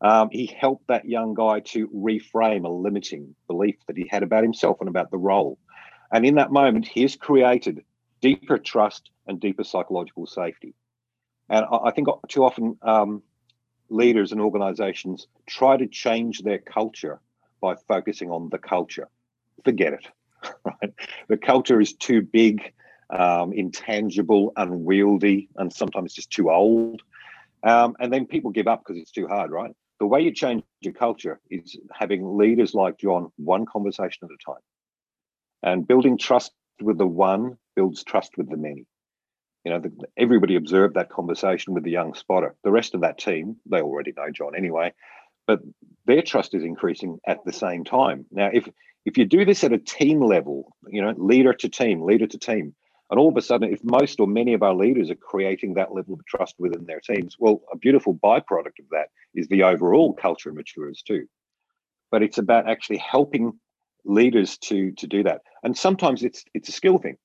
[0.00, 4.42] Um, he helped that young guy to reframe a limiting belief that he had about
[4.42, 5.58] himself and about the role.
[6.12, 7.82] And in that moment, he has created
[8.20, 10.74] deeper trust and deeper psychological safety.
[11.48, 13.22] And I think too often um,
[13.88, 17.20] leaders and organizations try to change their culture
[17.60, 19.08] by focusing on the culture.
[19.64, 20.06] Forget it,
[20.64, 20.92] right?
[21.28, 22.72] The culture is too big,
[23.10, 27.02] um, intangible, unwieldy, and sometimes just too old.
[27.62, 29.72] Um, and then people give up because it's too hard, right?
[29.98, 34.52] The way you change your culture is having leaders like John, one conversation at a
[34.52, 34.62] time.
[35.62, 38.86] And building trust with the one builds trust with the many.
[39.64, 42.54] You know, the, everybody observed that conversation with the young spotter.
[42.62, 44.92] The rest of that team, they already know John anyway,
[45.46, 45.60] but
[46.04, 48.26] their trust is increasing at the same time.
[48.30, 48.68] Now, if
[49.04, 52.38] if you do this at a team level, you know, leader to team, leader to
[52.38, 52.74] team,
[53.10, 55.94] and all of a sudden, if most or many of our leaders are creating that
[55.94, 60.12] level of trust within their teams, well, a beautiful byproduct of that is the overall
[60.12, 61.26] culture matures too.
[62.10, 63.58] But it's about actually helping
[64.04, 65.42] leaders to to do that.
[65.62, 67.16] And sometimes it's it's a skill thing.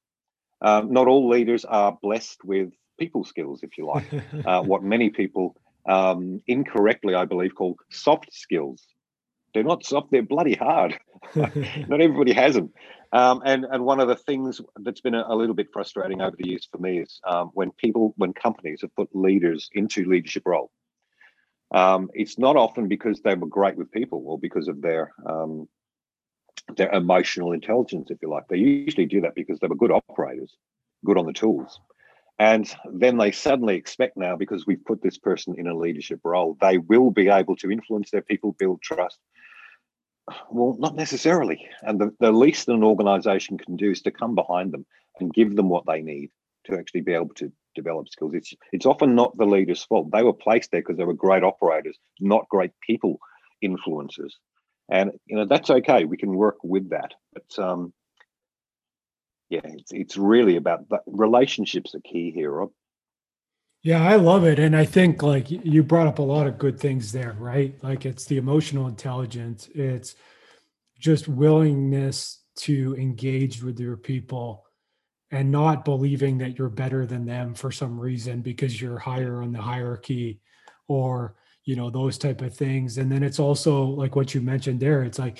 [0.61, 4.05] Um, not all leaders are blessed with people skills, if you like.
[4.45, 5.55] uh, what many people
[5.87, 8.85] um, incorrectly, I believe, call soft skills.
[9.53, 10.99] They're not soft; they're bloody hard.
[11.35, 12.71] not everybody has them.
[13.13, 16.35] Um, and and one of the things that's been a, a, little bit frustrating over
[16.37, 20.43] the years for me is um, when people, when companies have put leaders into leadership
[20.45, 20.71] role.
[21.73, 25.67] Um, it's not often because they were great with people or because of their um,
[26.77, 28.47] their emotional intelligence, if you like.
[28.47, 30.55] They usually do that because they were good operators,
[31.03, 31.79] good on the tools.
[32.39, 36.57] And then they suddenly expect now, because we've put this person in a leadership role,
[36.59, 39.19] they will be able to influence their people, build trust,
[40.49, 41.67] well, not necessarily.
[41.81, 44.85] And the, the least an organization can do is to come behind them
[45.19, 46.29] and give them what they need
[46.65, 48.33] to actually be able to develop skills.
[48.33, 50.11] It's it's often not the leader's fault.
[50.11, 53.19] They were placed there because they were great operators, not great people
[53.63, 54.33] influencers.
[54.89, 56.05] And you know that's okay.
[56.05, 57.13] We can work with that.
[57.33, 57.93] But um,
[59.49, 61.01] yeah, it's it's really about that.
[61.07, 62.67] Relationships are key here.
[63.83, 64.59] Yeah, I love it.
[64.59, 67.75] And I think like you brought up a lot of good things there, right?
[67.83, 70.15] Like it's the emotional intelligence, it's
[70.99, 74.65] just willingness to engage with your people
[75.31, 79.51] and not believing that you're better than them for some reason because you're higher on
[79.51, 80.39] the hierarchy
[80.87, 84.79] or you know those type of things and then it's also like what you mentioned
[84.79, 85.39] there it's like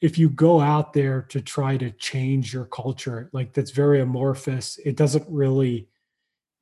[0.00, 4.78] if you go out there to try to change your culture like that's very amorphous
[4.84, 5.88] it doesn't really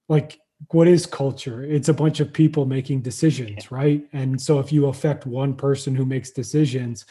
[0.08, 0.40] like
[0.70, 1.62] what is culture?
[1.62, 4.04] It's a bunch of people making decisions, right?
[4.12, 7.06] And so if you affect one person who makes decisions,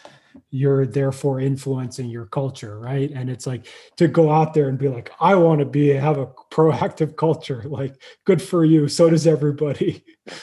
[0.51, 3.09] you're therefore influencing your culture, right?
[3.11, 6.17] And it's like to go out there and be like, I want to be have
[6.17, 7.63] a proactive culture.
[7.65, 7.95] Like,
[8.26, 8.88] good for you.
[8.88, 10.03] So does everybody.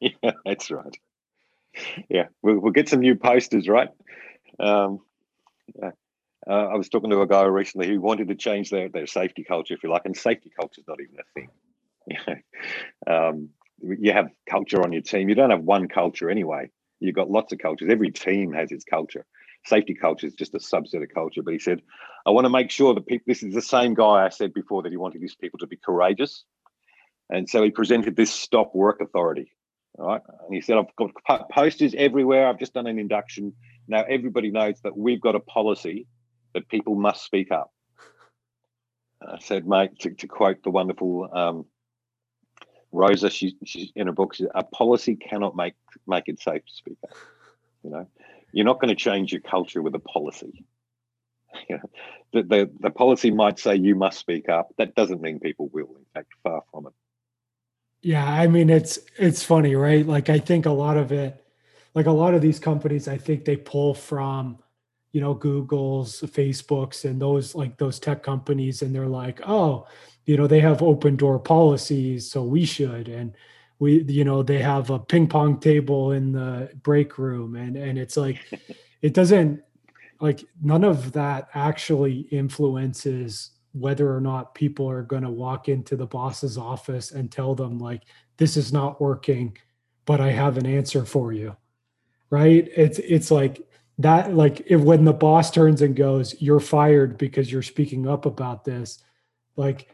[0.00, 0.94] Yeah, that's right.
[2.10, 3.88] Yeah, we'll, we'll get some new posters, right?
[4.60, 5.00] Um,
[5.80, 5.92] yeah.
[6.46, 9.44] Uh, I was talking to a guy recently who wanted to change their, their safety
[9.44, 11.48] culture, if you like, and safety culture is not even a thing.
[13.06, 13.50] um,
[13.80, 15.28] you have culture on your team.
[15.28, 16.70] You don't have one culture anyway.
[17.00, 17.88] You've got lots of cultures.
[17.90, 19.26] Every team has its culture.
[19.66, 21.42] Safety culture is just a subset of culture.
[21.42, 21.82] But he said,
[22.26, 24.82] I want to make sure that people, this is the same guy I said before
[24.82, 26.44] that he wanted his people to be courageous.
[27.30, 29.52] And so he presented this stop work authority.
[29.98, 30.20] All right.
[30.44, 32.48] And he said, I've got posters everywhere.
[32.48, 33.54] I've just done an induction.
[33.88, 36.06] Now everybody knows that we've got a policy
[36.54, 37.70] that people must speak up.
[39.26, 41.66] I said, mate, to, to quote the wonderful um,
[42.94, 45.74] Rosa, she, she's in her book, a policy cannot make
[46.06, 47.16] make it safe to speak up.
[47.82, 48.06] You know,
[48.52, 50.64] you're not going to change your culture with a policy.
[52.32, 54.74] The, the, the policy might say you must speak up.
[54.76, 55.94] That doesn't mean people will.
[55.96, 56.92] In fact, far from it.
[58.02, 60.04] Yeah, I mean it's it's funny, right?
[60.04, 61.42] Like I think a lot of it,
[61.94, 64.58] like a lot of these companies, I think they pull from,
[65.12, 69.86] you know, Google's, Facebook's, and those like those tech companies, and they're like, oh,
[70.26, 73.34] you know, they have open door policies, so we should, and
[73.78, 77.98] we, you know, they have a ping pong table in the break room, and and
[77.98, 78.38] it's like,
[79.02, 79.62] it doesn't
[80.20, 85.96] like none of that actually influences whether or not people are going to walk into
[85.96, 88.02] the boss's office and tell them like
[88.36, 89.56] this is not working
[90.06, 91.56] but i have an answer for you.
[92.30, 92.68] Right?
[92.74, 93.66] It's it's like
[93.98, 98.26] that like if when the boss turns and goes you're fired because you're speaking up
[98.26, 99.04] about this
[99.56, 99.93] like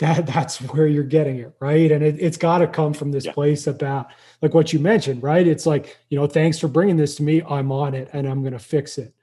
[0.00, 3.24] that that's where you're getting it right and it, it's got to come from this
[3.26, 3.32] yeah.
[3.32, 4.08] place about
[4.42, 7.42] like what you mentioned right it's like you know thanks for bringing this to me
[7.48, 9.14] i'm on it and i'm going to fix it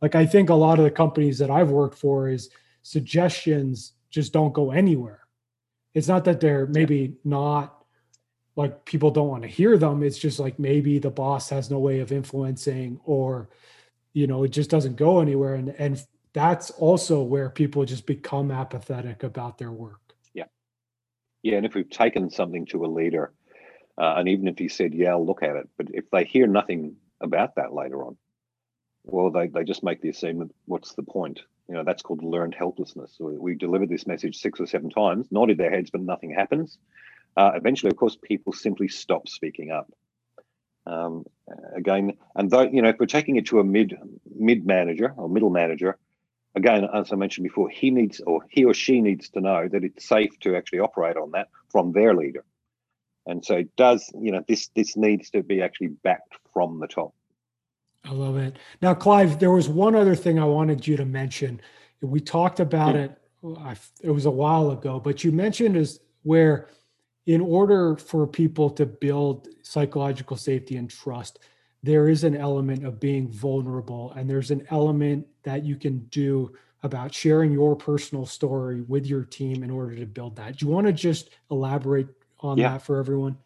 [0.00, 2.50] like i think a lot of the companies that i've worked for is
[2.86, 5.26] suggestions just don't go anywhere.
[5.92, 7.84] It's not that they're maybe not
[8.54, 10.02] like people don't want to hear them.
[10.02, 13.50] It's just like maybe the boss has no way of influencing or
[14.12, 15.54] you know, it just doesn't go anywhere.
[15.54, 20.05] And and that's also where people just become apathetic about their work.
[21.46, 21.58] Yeah.
[21.58, 23.32] And if we've taken something to a leader,
[23.96, 26.48] uh, and even if he said, Yeah, I'll look at it, but if they hear
[26.48, 28.16] nothing about that later on,
[29.04, 31.40] well, they, they just make the assumption, what's the point?
[31.68, 33.14] You know, that's called learned helplessness.
[33.16, 36.78] So we delivered this message six or seven times, nodded their heads, but nothing happens.
[37.36, 39.88] Uh, eventually, of course, people simply stop speaking up.
[40.84, 41.26] Um,
[41.76, 43.96] again, and though you know, if we're taking it to a mid
[44.36, 45.96] mid manager or middle manager,
[46.56, 49.84] again, as I mentioned before, he needs or he or she needs to know that
[49.84, 52.44] it's safe to actually operate on that from their leader.
[53.26, 57.14] And so, does you know this this needs to be actually backed from the top.
[58.04, 58.56] I love it.
[58.80, 61.60] Now, Clive, there was one other thing I wanted you to mention.
[62.00, 63.00] We talked about hmm.
[63.00, 63.18] it.
[63.58, 66.68] I, It was a while ago, but you mentioned is where,
[67.26, 71.40] in order for people to build psychological safety and trust,
[71.86, 76.52] there is an element of being vulnerable, and there's an element that you can do
[76.82, 80.56] about sharing your personal story with your team in order to build that.
[80.56, 82.08] Do you want to just elaborate
[82.40, 82.72] on yeah.
[82.72, 83.38] that for everyone?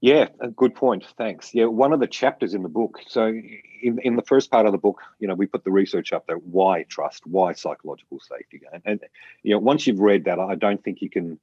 [0.00, 1.04] Yeah, a good point.
[1.16, 1.54] Thanks.
[1.54, 2.98] Yeah, one of the chapters in the book.
[3.06, 6.12] So, in, in the first part of the book, you know, we put the research
[6.12, 6.38] up there.
[6.38, 7.26] Why trust?
[7.26, 8.62] Why psychological safety?
[8.72, 9.00] And, and
[9.42, 11.38] you know, once you've read that, I don't think you can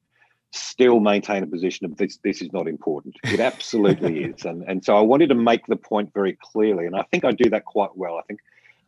[0.51, 2.17] still maintain a position of this.
[2.23, 3.15] This is not important.
[3.23, 4.45] It absolutely is.
[4.45, 7.31] And and so I wanted to make the point very clearly, and I think I
[7.31, 8.17] do that quite well.
[8.17, 8.39] I think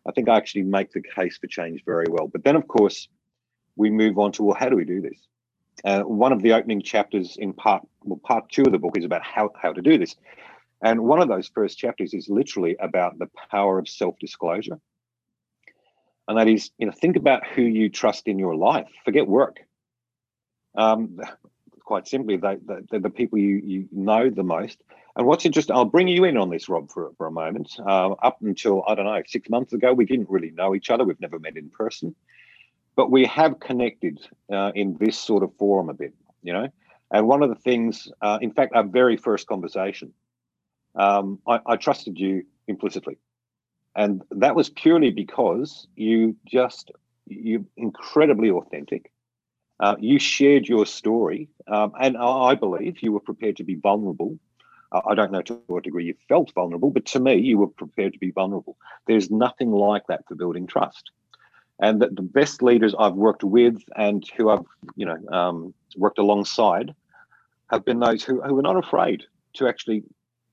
[0.07, 2.27] I think I actually make the case for change very well.
[2.27, 3.07] But then, of course,
[3.75, 5.17] we move on to well, how do we do this?
[5.83, 9.05] Uh, one of the opening chapters in part well, part two of the book is
[9.05, 10.15] about how, how to do this.
[10.83, 14.79] And one of those first chapters is literally about the power of self-disclosure.
[16.27, 18.87] And that is, you know, think about who you trust in your life.
[19.05, 19.59] Forget work.
[20.75, 21.19] Um,
[21.91, 24.81] quite simply, they, they, are the people you, you know the most.
[25.15, 27.69] And what's interesting, I'll bring you in on this, Rob, for, for a moment.
[27.85, 31.03] Uh, up until, I don't know, six months ago, we didn't really know each other.
[31.03, 32.15] We've never met in person
[32.95, 34.19] but we have connected
[34.51, 36.13] uh, in this sort of forum a bit,
[36.43, 36.67] you know.
[37.11, 40.13] And one of the things, uh, in fact, our very first conversation,
[40.95, 43.17] um, I, I, trusted you implicitly,
[43.95, 46.91] and that was purely because you just
[47.27, 49.11] you're incredibly authentic.
[49.81, 54.37] Uh, you shared your story, um, and I believe you were prepared to be vulnerable.
[54.93, 58.13] I don't know to what degree you felt vulnerable, but to me, you were prepared
[58.13, 58.77] to be vulnerable.
[59.07, 61.11] There's nothing like that for building trust
[61.81, 64.65] and the, the best leaders I've worked with and who I've
[64.95, 66.93] you know um, worked alongside
[67.69, 69.23] have been those who, who are not afraid
[69.53, 70.03] to actually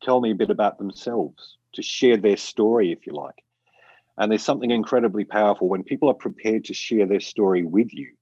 [0.03, 3.43] tell me a bit about themselves, to share their story, if you like.
[4.17, 8.13] And there's something incredibly powerful when people are prepared to share their story with you.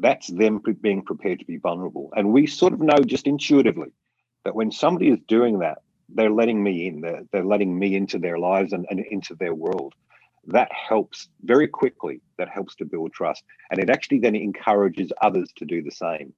[0.00, 2.12] That's them being prepared to be vulnerable.
[2.16, 3.92] And we sort of know just intuitively
[4.44, 5.78] that when somebody is doing that,
[6.08, 9.54] they're letting me in, they're, they're letting me into their lives and, and into their
[9.54, 9.94] world
[10.46, 12.20] that helps very quickly.
[12.38, 13.44] That helps to build trust.
[13.70, 16.32] And it actually then encourages others to do the same.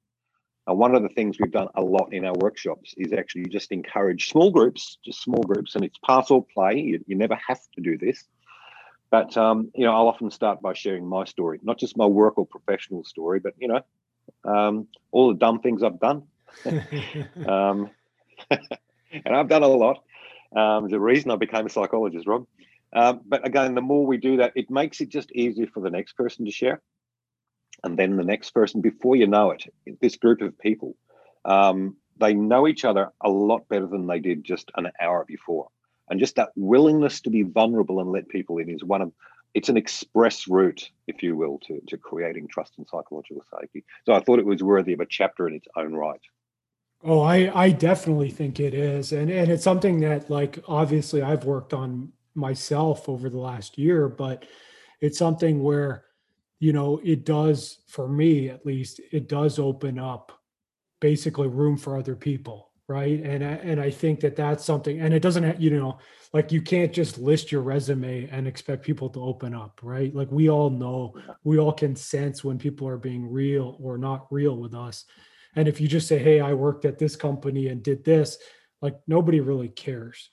[0.66, 3.72] And one of the things we've done a lot in our workshops is actually just
[3.72, 6.78] encourage small groups, just small groups, and it's pass or play.
[6.78, 8.24] You, you never have to do this.
[9.12, 12.38] But um, you know, I'll often start by sharing my story, not just my work
[12.38, 13.82] or professional story, but you know,
[14.50, 16.22] um, all the dumb things I've done.
[17.46, 17.90] um,
[18.50, 20.02] and I've done a lot.
[20.56, 22.46] Um, the reason I became a psychologist, Rob.
[22.94, 25.90] Um, but again, the more we do that, it makes it just easier for the
[25.90, 26.80] next person to share.
[27.84, 29.64] And then the next person, before you know it,
[30.00, 30.96] this group of people,
[31.44, 35.68] um, they know each other a lot better than they did just an hour before.
[36.12, 39.12] And just that willingness to be vulnerable and let people in is one of
[39.54, 43.82] it's an express route, if you will, to, to creating trust and psychological safety.
[44.04, 46.20] So I thought it was worthy of a chapter in its own right.
[47.02, 49.12] Oh, I, I definitely think it is.
[49.12, 54.06] And and it's something that like obviously I've worked on myself over the last year,
[54.06, 54.44] but
[55.00, 56.04] it's something where,
[56.60, 60.30] you know, it does for me at least, it does open up
[61.00, 63.20] basically room for other people right?
[63.22, 65.98] And and i think that that's something and it doesn't have, you know
[66.34, 70.14] like you can't just list your resume and expect people to open up right?
[70.14, 71.14] Like we all know
[71.44, 75.04] we all can sense when people are being real or not real with us.
[75.56, 78.38] And if you just say hey i worked at this company and did this
[78.82, 80.30] like nobody really cares.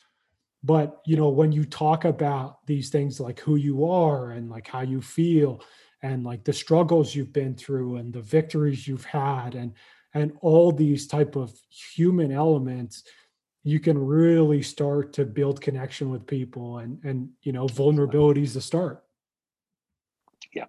[0.64, 4.68] But you know when you talk about these things like who you are and like
[4.68, 5.62] how you feel
[6.02, 9.74] and like the struggles you've been through and the victories you've had and
[10.14, 13.04] and all these type of human elements
[13.64, 18.62] you can really start to build connection with people and and you know vulnerabilities to
[18.62, 19.04] start.
[20.54, 20.66] Yeah.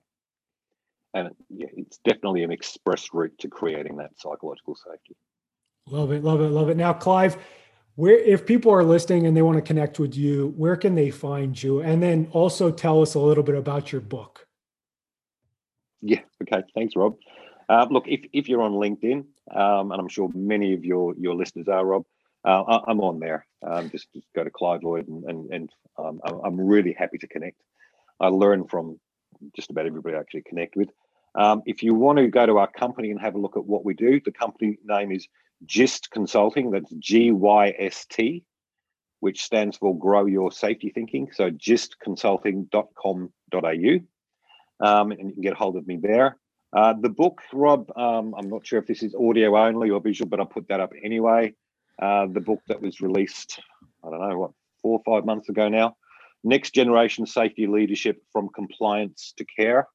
[1.15, 5.17] And yeah it's definitely an express route to creating that psychological safety.
[5.89, 6.77] Love it love it love it.
[6.77, 7.37] Now clive
[7.97, 11.11] where if people are listening and they want to connect with you where can they
[11.11, 11.81] find you?
[11.81, 14.47] And then also tell us a little bit about your book.
[16.03, 16.65] Yeah okay.
[16.75, 17.17] Thanks rob
[17.71, 21.37] uh, look, if, if you're on LinkedIn, um, and I'm sure many of your your
[21.37, 22.05] listeners are, Rob,
[22.45, 23.47] uh, I, am on there.
[23.63, 27.29] Um, just, just, go to Clive Lloyd, and, and, and um, I'm really happy to
[27.29, 27.63] connect.
[28.19, 28.99] I learn from
[29.55, 30.89] just about everybody I actually connect with.
[31.37, 33.85] Um, if you want to go to our company and have a look at what
[33.85, 35.29] we do, the company name is
[35.65, 36.73] GYST Consulting.
[36.73, 38.45] That's G Y S T,
[39.21, 41.31] which stands for Grow Your Safety Thinking.
[41.33, 44.01] So gystconsulting.com.au.
[44.83, 46.37] Um, and you can get hold of me there.
[46.73, 50.29] Uh, the book, Rob, um, I'm not sure if this is audio only or visual,
[50.29, 51.55] but I'll put that up anyway.
[52.01, 53.61] Uh, the book that was released,
[54.05, 54.51] I don't know, what,
[54.81, 55.97] four or five months ago now.
[56.45, 59.89] Next Generation Safety Leadership from Compliance to Care.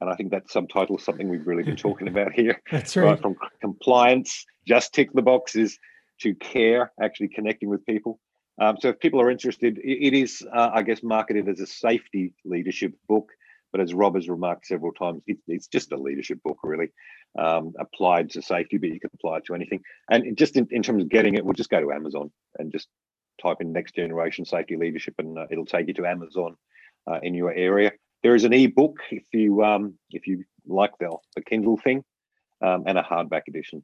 [0.00, 2.60] And I think that subtitle is something we've really been talking about here.
[2.70, 3.04] That's right.
[3.04, 3.20] right.
[3.20, 5.78] From compliance, just tick the boxes,
[6.20, 8.20] to care, actually connecting with people.
[8.60, 11.66] Um, so if people are interested, it, it is, uh, I guess, marketed as a
[11.66, 13.30] safety leadership book.
[13.72, 16.88] But as Rob has remarked several times, it, it's just a leadership book, really,
[17.38, 19.80] um, applied to safety, but you can apply it to anything.
[20.10, 22.88] And just in, in, terms of getting it, we'll just go to Amazon and just
[23.40, 26.56] type in next generation safety leadership, and uh, it'll take you to Amazon
[27.10, 27.92] uh, in your area.
[28.22, 32.04] There is an e-book if you um, if you like the, the Kindle thing,
[32.60, 33.82] um, and a hardback edition.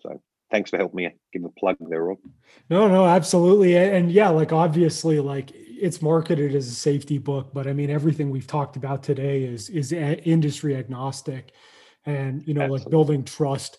[0.00, 2.18] So thanks for helping me give a plug there, Rob.
[2.68, 3.76] No, no, absolutely.
[3.76, 8.30] And yeah, like obviously, like it's marketed as a safety book, but I mean everything
[8.30, 11.52] we've talked about today is is industry agnostic,
[12.06, 12.84] and you know Absolutely.
[12.84, 13.78] like building trust.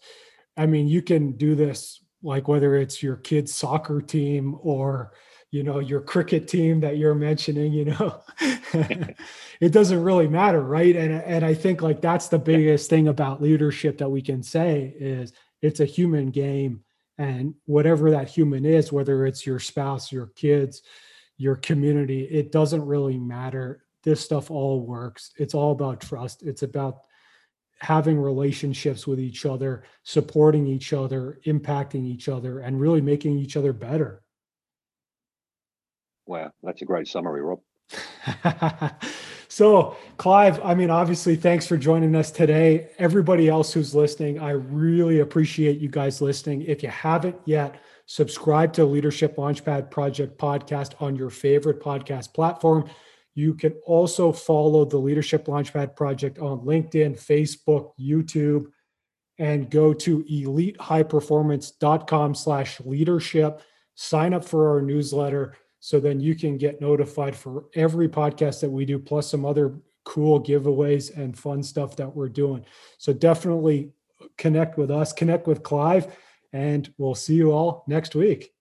[0.57, 5.11] I mean, you can do this like whether it's your kid's soccer team or
[5.51, 8.22] you know your cricket team that you're mentioning you know
[9.59, 13.41] it doesn't really matter right and and i think like that's the biggest thing about
[13.41, 16.84] leadership that we can say is it's a human game
[17.18, 20.82] and whatever that human is whether it's your spouse your kids
[21.41, 23.84] your community, it doesn't really matter.
[24.03, 25.32] This stuff all works.
[25.39, 26.43] It's all about trust.
[26.43, 26.99] It's about
[27.80, 33.57] having relationships with each other, supporting each other, impacting each other, and really making each
[33.57, 34.22] other better.
[36.28, 37.62] Wow, that's a great summary, Rob.
[39.62, 42.88] so, Clive, I mean, obviously, thanks for joining us today.
[42.97, 46.64] Everybody else who's listening, I really appreciate you guys listening.
[46.64, 52.89] If you haven't yet, Subscribe to Leadership Launchpad Project podcast on your favorite podcast platform.
[53.36, 58.66] You can also follow the Leadership Launchpad Project on LinkedIn, Facebook, YouTube,
[59.38, 63.62] and go to elitehighperformance.com slash leadership.
[63.93, 68.69] Sign up for our newsletter so then you can get notified for every podcast that
[68.69, 69.73] we do, plus some other
[70.05, 72.63] cool giveaways and fun stuff that we're doing.
[72.99, 73.91] So definitely
[74.38, 76.15] connect with us, connect with Clive
[76.53, 78.53] and we'll see you all next week.